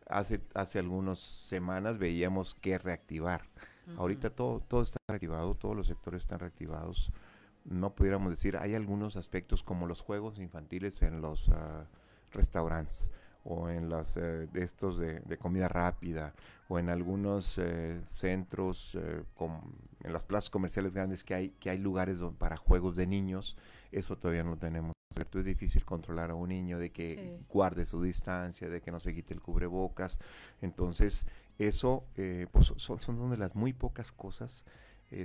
[0.09, 3.43] Hace, hace algunas semanas veíamos que reactivar.
[3.97, 7.10] Ahorita todo, todo está reactivado, todos los sectores están reactivados.
[7.65, 11.85] No pudiéramos decir, hay algunos aspectos como los juegos infantiles en los uh,
[12.33, 13.11] restaurantes
[13.45, 16.35] o en las eh, de estos de, comida rápida
[16.69, 19.25] o en algunos eh, centros eh,
[20.05, 23.57] en las plazas comerciales grandes que hay que hay lugares para juegos de niños
[23.91, 25.41] eso todavía no tenemos ¿cierto?
[25.41, 29.15] es difícil controlar a un niño de que guarde su distancia de que no se
[29.15, 30.19] quite el cubrebocas
[30.61, 31.27] entonces
[31.59, 32.05] eso
[32.53, 34.65] pues son, son de las muy pocas cosas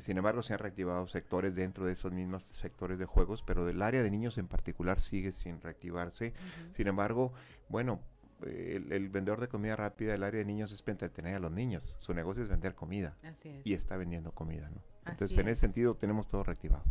[0.02, 3.82] sin embargo, se han reactivado sectores dentro de esos mismos sectores de juegos, pero del
[3.82, 6.34] área de niños en particular sigue sin reactivarse.
[6.72, 7.34] Sin embargo,
[7.70, 8.02] bueno,
[8.46, 11.96] el, vendedor de comida rápida del área de niños es para entretener a los niños.
[11.98, 13.16] Su negocio es vender comida.
[13.64, 14.82] Y está vendiendo comida, ¿no?
[15.06, 16.84] Entonces, en ese sentido, tenemos todo reactivado.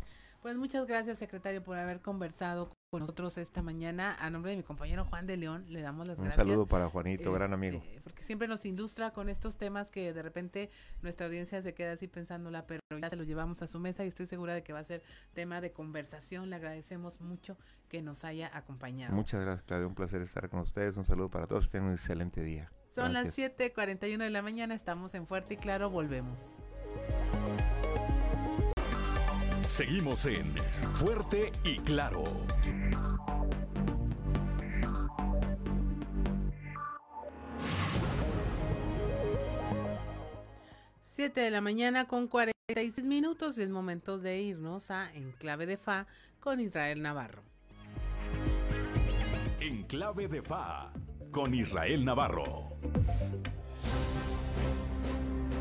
[0.46, 4.14] Pues muchas gracias, secretario, por haber conversado con nosotros esta mañana.
[4.20, 6.38] A nombre de mi compañero Juan de León, le damos las gracias.
[6.38, 7.82] Un saludo para Juanito, gran amigo.
[7.84, 10.70] Este, porque siempre nos ilustra con estos temas que de repente
[11.02, 14.06] nuestra audiencia se queda así pensándola, pero ya se lo llevamos a su mesa y
[14.06, 15.02] estoy segura de que va a ser
[15.32, 16.48] tema de conversación.
[16.48, 17.58] Le agradecemos mucho
[17.88, 19.16] que nos haya acompañado.
[19.16, 19.88] Muchas gracias, Claudio.
[19.88, 20.96] Un placer estar con ustedes.
[20.96, 21.70] Un saludo para todos.
[21.70, 22.70] Tengan un excelente día.
[22.94, 24.76] Son las 7:41 de la mañana.
[24.76, 25.90] Estamos en Fuerte y Claro.
[25.90, 26.52] Volvemos.
[29.76, 30.54] Seguimos en
[30.94, 32.24] Fuerte y Claro.
[40.98, 45.76] Siete de la mañana con 46 minutos y es momento de irnos a Enclave de
[45.76, 46.06] Fa
[46.40, 47.42] con Israel Navarro.
[49.60, 50.90] Enclave de Fa
[51.30, 52.78] con Israel Navarro.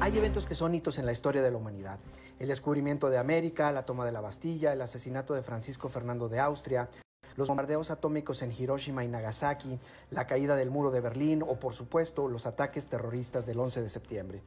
[0.02, 2.00] Hay eventos que son hitos en la historia de la humanidad.
[2.38, 6.40] El descubrimiento de América, la toma de la Bastilla, el asesinato de Francisco Fernando de
[6.40, 6.90] Austria,
[7.38, 9.80] los bombardeos atómicos en Hiroshima y Nagasaki,
[10.12, 13.90] la caída del muro de Berlín o, por supuesto, los ataques terroristas del 11 de
[13.90, 14.44] septiembre.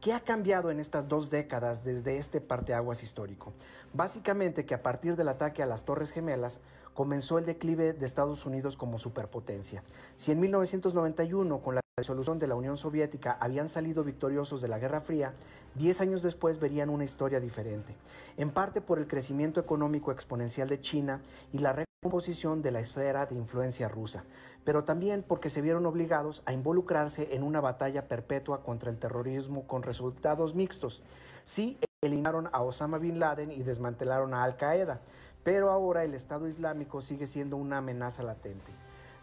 [0.00, 3.52] ¿Qué ha cambiado en estas dos décadas desde este parteaguas histórico?
[3.92, 6.60] Básicamente que a partir del ataque a las Torres Gemelas
[6.94, 9.82] comenzó el declive de Estados Unidos como superpotencia.
[10.16, 14.80] Si en 1991, con la disolución de la Unión Soviética, habían salido victoriosos de la
[14.80, 15.34] Guerra Fría,
[15.76, 17.96] diez años después verían una historia diferente,
[18.36, 21.20] en parte por el crecimiento económico exponencial de China
[21.52, 24.24] y la recomposición de la esfera de influencia rusa,
[24.64, 29.68] pero también porque se vieron obligados a involucrarse en una batalla perpetua contra el terrorismo
[29.68, 31.04] con resultados mixtos.
[31.44, 35.00] Sí, eliminaron a Osama Bin Laden y desmantelaron a Al Qaeda,
[35.44, 38.72] pero ahora el Estado Islámico sigue siendo una amenaza latente.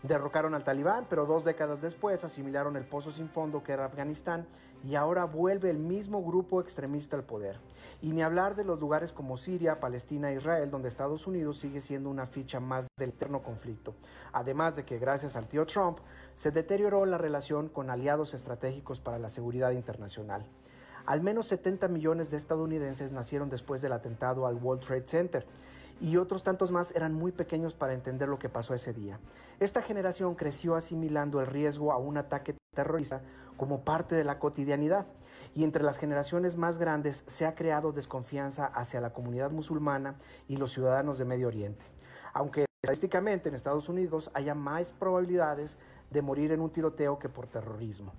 [0.03, 4.47] Derrocaron al talibán, pero dos décadas después asimilaron el pozo sin fondo que era Afganistán
[4.81, 7.59] y ahora vuelve el mismo grupo extremista al poder.
[8.01, 11.81] Y ni hablar de los lugares como Siria, Palestina e Israel, donde Estados Unidos sigue
[11.81, 13.93] siendo una ficha más del eterno conflicto.
[14.31, 15.99] Además de que gracias al tío Trump
[16.34, 20.45] se deterioró la relación con aliados estratégicos para la seguridad internacional.
[21.05, 25.45] Al menos 70 millones de estadounidenses nacieron después del atentado al World Trade Center
[26.01, 29.19] y otros tantos más eran muy pequeños para entender lo que pasó ese día.
[29.59, 33.21] Esta generación creció asimilando el riesgo a un ataque terrorista
[33.57, 35.07] como parte de la cotidianidad
[35.53, 40.15] y entre las generaciones más grandes se ha creado desconfianza hacia la comunidad musulmana
[40.47, 41.84] y los ciudadanos de Medio Oriente.
[42.34, 45.77] Aunque estadísticamente en Estados Unidos haya más probabilidades
[46.09, 48.13] de morir en un tiroteo que por terrorismo.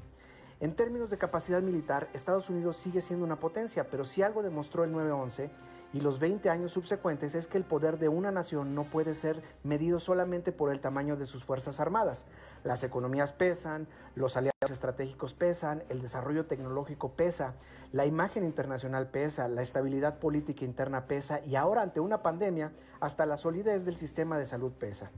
[0.61, 4.85] En términos de capacidad militar, Estados Unidos sigue siendo una potencia, pero si algo demostró
[4.85, 5.49] el 9-11
[5.95, 9.43] y los 20 años subsecuentes es que el poder de una nación no puede ser
[9.63, 12.27] medido solamente por el tamaño de sus fuerzas armadas.
[12.63, 17.55] Las economías pesan, los aliados estratégicos pesan, el desarrollo tecnológico pesa,
[17.93, 22.71] la imagen internacional pesa, la estabilidad política interna pesa y ahora ante una pandemia
[23.01, 25.11] hasta la solidez del sistema de salud pesa.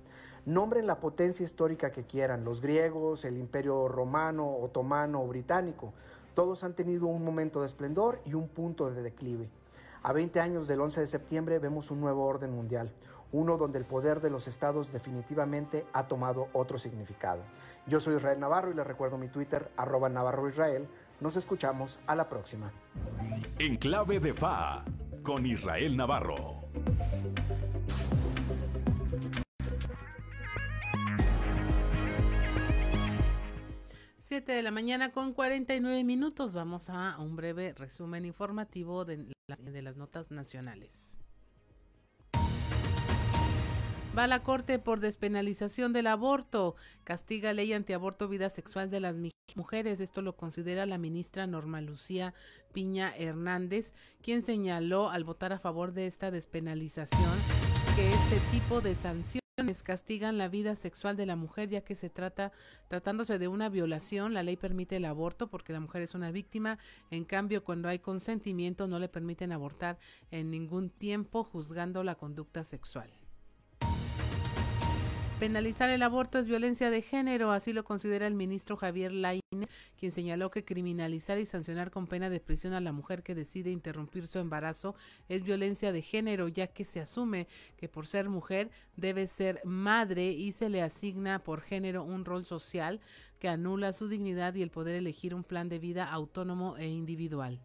[0.45, 5.93] Nombren la potencia histórica que quieran, los griegos, el imperio romano, otomano o británico.
[6.35, 9.49] Todos han tenido un momento de esplendor y un punto de declive.
[10.03, 12.91] A 20 años del 11 de septiembre vemos un nuevo orden mundial,
[13.31, 17.43] uno donde el poder de los estados definitivamente ha tomado otro significado.
[17.87, 20.89] Yo soy Israel Navarro y les recuerdo mi Twitter, arroba Navarro Israel.
[21.21, 22.73] Nos escuchamos a la próxima.
[23.61, 24.85] En clave de FA,
[25.23, 26.63] con Israel Navarro.
[34.33, 36.55] 7 de la mañana con 49 minutos.
[36.55, 39.27] Vamos a un breve resumen informativo de,
[39.61, 41.19] de las notas nacionales.
[44.17, 46.77] Va a la Corte por despenalización del aborto.
[47.05, 49.17] Castiga ley antiaborto vida sexual de las
[49.55, 50.01] mujeres.
[50.01, 52.33] Esto lo considera la ministra Norma Lucía
[52.73, 53.93] Piña Hernández,
[54.23, 57.39] quien señaló al votar a favor de esta despenalización
[57.95, 59.42] que este tipo de sanción
[59.83, 62.53] castigan la vida sexual de la mujer ya que se trata
[62.89, 66.79] tratándose de una violación la ley permite el aborto porque la mujer es una víctima.
[67.11, 69.99] En cambio cuando hay consentimiento no le permiten abortar
[70.31, 73.22] en ningún tiempo juzgando la conducta sexual
[75.43, 79.43] Penalizar el aborto es violencia de género, así lo considera el ministro Javier Lainez,
[79.99, 83.73] quien señaló que criminalizar y sancionar con pena de prisión a la mujer que decide
[83.73, 84.95] interrumpir su embarazo
[85.29, 90.31] es violencia de género, ya que se asume que por ser mujer debe ser madre
[90.31, 93.01] y se le asigna por género un rol social
[93.41, 97.61] que anula su dignidad y el poder elegir un plan de vida autónomo e individual.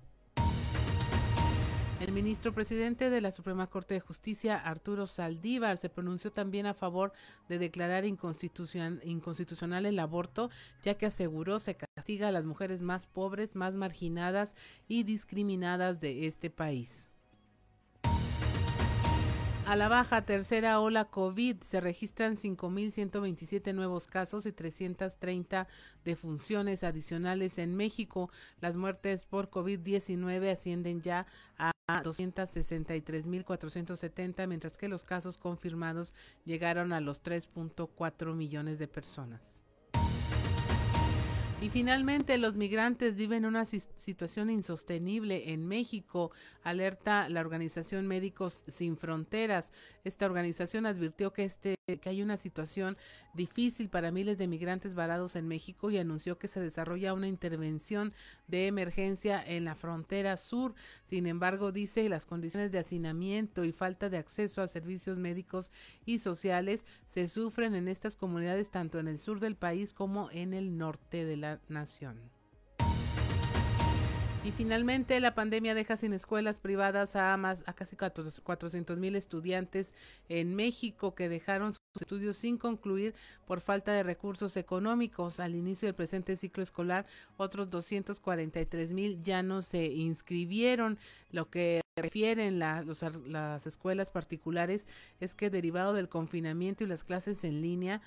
[2.00, 6.76] El ministro presidente de la Suprema Corte de Justicia, Arturo Saldívar, se pronunció también a
[6.76, 7.12] favor
[7.50, 10.52] de declarar inconstitucional el aborto,
[10.84, 14.56] ya que aseguró se castiga a las mujeres más pobres, más marginadas
[14.88, 17.07] y discriminadas de este país.
[19.68, 25.68] A la baja tercera ola COVID se registran 5.127 nuevos casos y 330
[26.06, 28.32] defunciones adicionales en México.
[28.62, 31.28] Las muertes por COVID-19 ascienden ya
[31.58, 36.14] a 263.470, mientras que los casos confirmados
[36.46, 39.67] llegaron a los 3.4 millones de personas.
[41.60, 46.32] Y finalmente, los migrantes viven una situación insostenible en México,
[46.64, 49.72] alerta la organización Médicos Sin Fronteras.
[50.04, 52.96] Esta organización advirtió que, este, que hay una situación
[53.34, 58.14] difícil para miles de migrantes varados en México y anunció que se desarrolla una intervención
[58.48, 60.76] de emergencia en la frontera sur.
[61.06, 65.72] Sin embargo, dice las condiciones de hacinamiento y falta de acceso a servicios médicos
[66.06, 70.54] y sociales se sufren en estas comunidades tanto en el sur del país como en
[70.54, 72.38] el norte de la nación.
[74.48, 79.94] Y finalmente, la pandemia deja sin escuelas privadas a más a casi 400 mil estudiantes
[80.30, 83.14] en México que dejaron sus estudios sin concluir
[83.46, 85.42] por falta de recursos económicos.
[85.42, 87.06] Al inicio del presente ciclo escolar,
[87.36, 90.98] otros 243 mil ya no se inscribieron.
[91.30, 94.88] Lo que refieren las escuelas particulares
[95.20, 98.02] es que derivado del confinamiento y las clases en línea,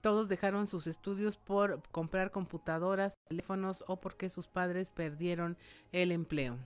[0.00, 5.56] todos dejaron sus estudios por comprar computadoras, teléfonos o porque sus padres perdieron
[5.92, 6.58] el empleo.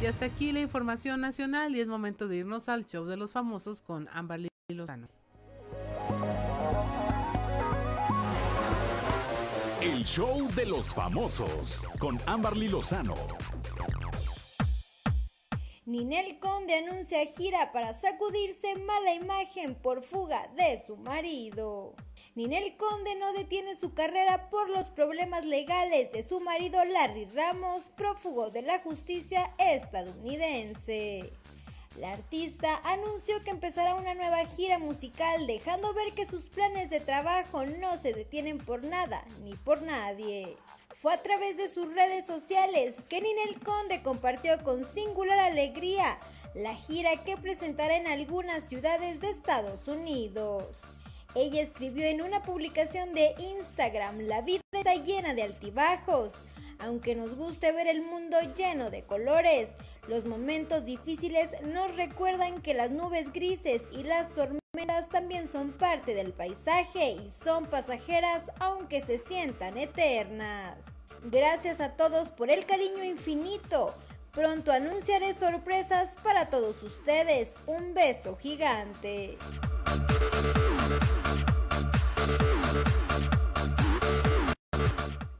[0.00, 3.32] Y hasta aquí la información nacional y es momento de irnos al show de los
[3.32, 5.08] famosos con Amberly Lozano.
[9.80, 13.14] El show de los famosos con Amberly Lozano.
[15.86, 21.94] Ninel Conde anuncia gira para sacudirse mala imagen por fuga de su marido.
[22.34, 27.92] Ninel Conde no detiene su carrera por los problemas legales de su marido Larry Ramos,
[27.96, 31.32] prófugo de la justicia estadounidense.
[32.00, 36.98] La artista anunció que empezará una nueva gira musical dejando ver que sus planes de
[36.98, 40.56] trabajo no se detienen por nada ni por nadie.
[40.98, 46.18] Fue a través de sus redes sociales que Ninel Conde compartió con singular alegría
[46.54, 50.64] la gira que presentará en algunas ciudades de Estados Unidos.
[51.34, 56.32] Ella escribió en una publicación de Instagram, la vida está llena de altibajos.
[56.78, 59.68] Aunque nos guste ver el mundo lleno de colores,
[60.08, 66.14] los momentos difíciles nos recuerdan que las nubes grises y las tormentas también son parte
[66.14, 70.76] del paisaje y son pasajeras aunque se sientan eternas.
[71.24, 73.94] Gracias a todos por el cariño infinito.
[74.32, 77.54] Pronto anunciaré sorpresas para todos ustedes.
[77.66, 79.38] Un beso gigante.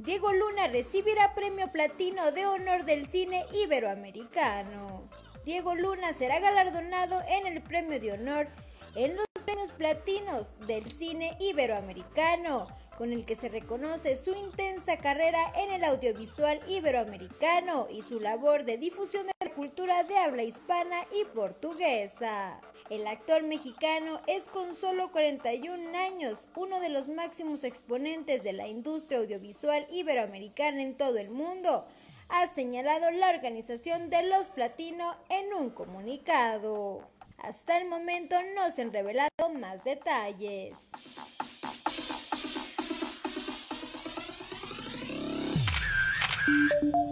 [0.07, 5.11] Diego Luna recibirá premio platino de honor del cine iberoamericano.
[5.45, 8.47] Diego Luna será galardonado en el premio de honor
[8.95, 15.41] en los premios platinos del cine iberoamericano con el que se reconoce su intensa carrera
[15.57, 21.05] en el audiovisual iberoamericano y su labor de difusión de la cultura de habla hispana
[21.21, 22.61] y portuguesa.
[22.89, 28.69] El actor mexicano es con solo 41 años uno de los máximos exponentes de la
[28.69, 31.85] industria audiovisual iberoamericana en todo el mundo,
[32.29, 37.11] ha señalado la organización de los Platino en un comunicado.
[37.39, 40.79] Hasta el momento no se han revelado más detalles.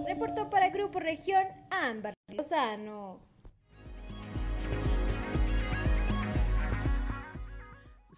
[0.06, 3.33] Reportó para Grupo Región Ámbar Lozano.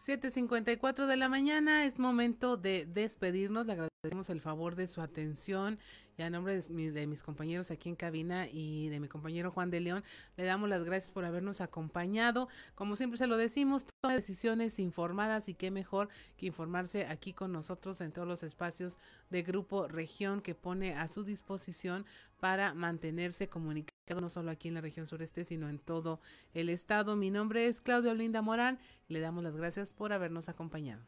[0.06, 3.66] 7.54 de la mañana es momento de despedirnos.
[4.06, 5.80] Agradecemos el favor de su atención
[6.16, 9.80] y a nombre de, mis compañeros aquí en cabina y de mi compañero Juan de
[9.80, 10.04] León,
[10.36, 12.48] le damos las gracias por habernos acompañado.
[12.76, 17.50] Como siempre se lo decimos, todas decisiones informadas y qué mejor que informarse aquí con
[17.50, 18.96] nosotros en todos los espacios
[19.28, 22.06] de Grupo Región que pone a su disposición
[22.38, 26.20] para mantenerse comunicado no solo aquí en la región sureste, sino en todo
[26.54, 27.16] el estado.
[27.16, 28.78] Mi nombre es Claudia Olinda Morán
[29.08, 31.02] y le damos las gracias por habernos acompañado.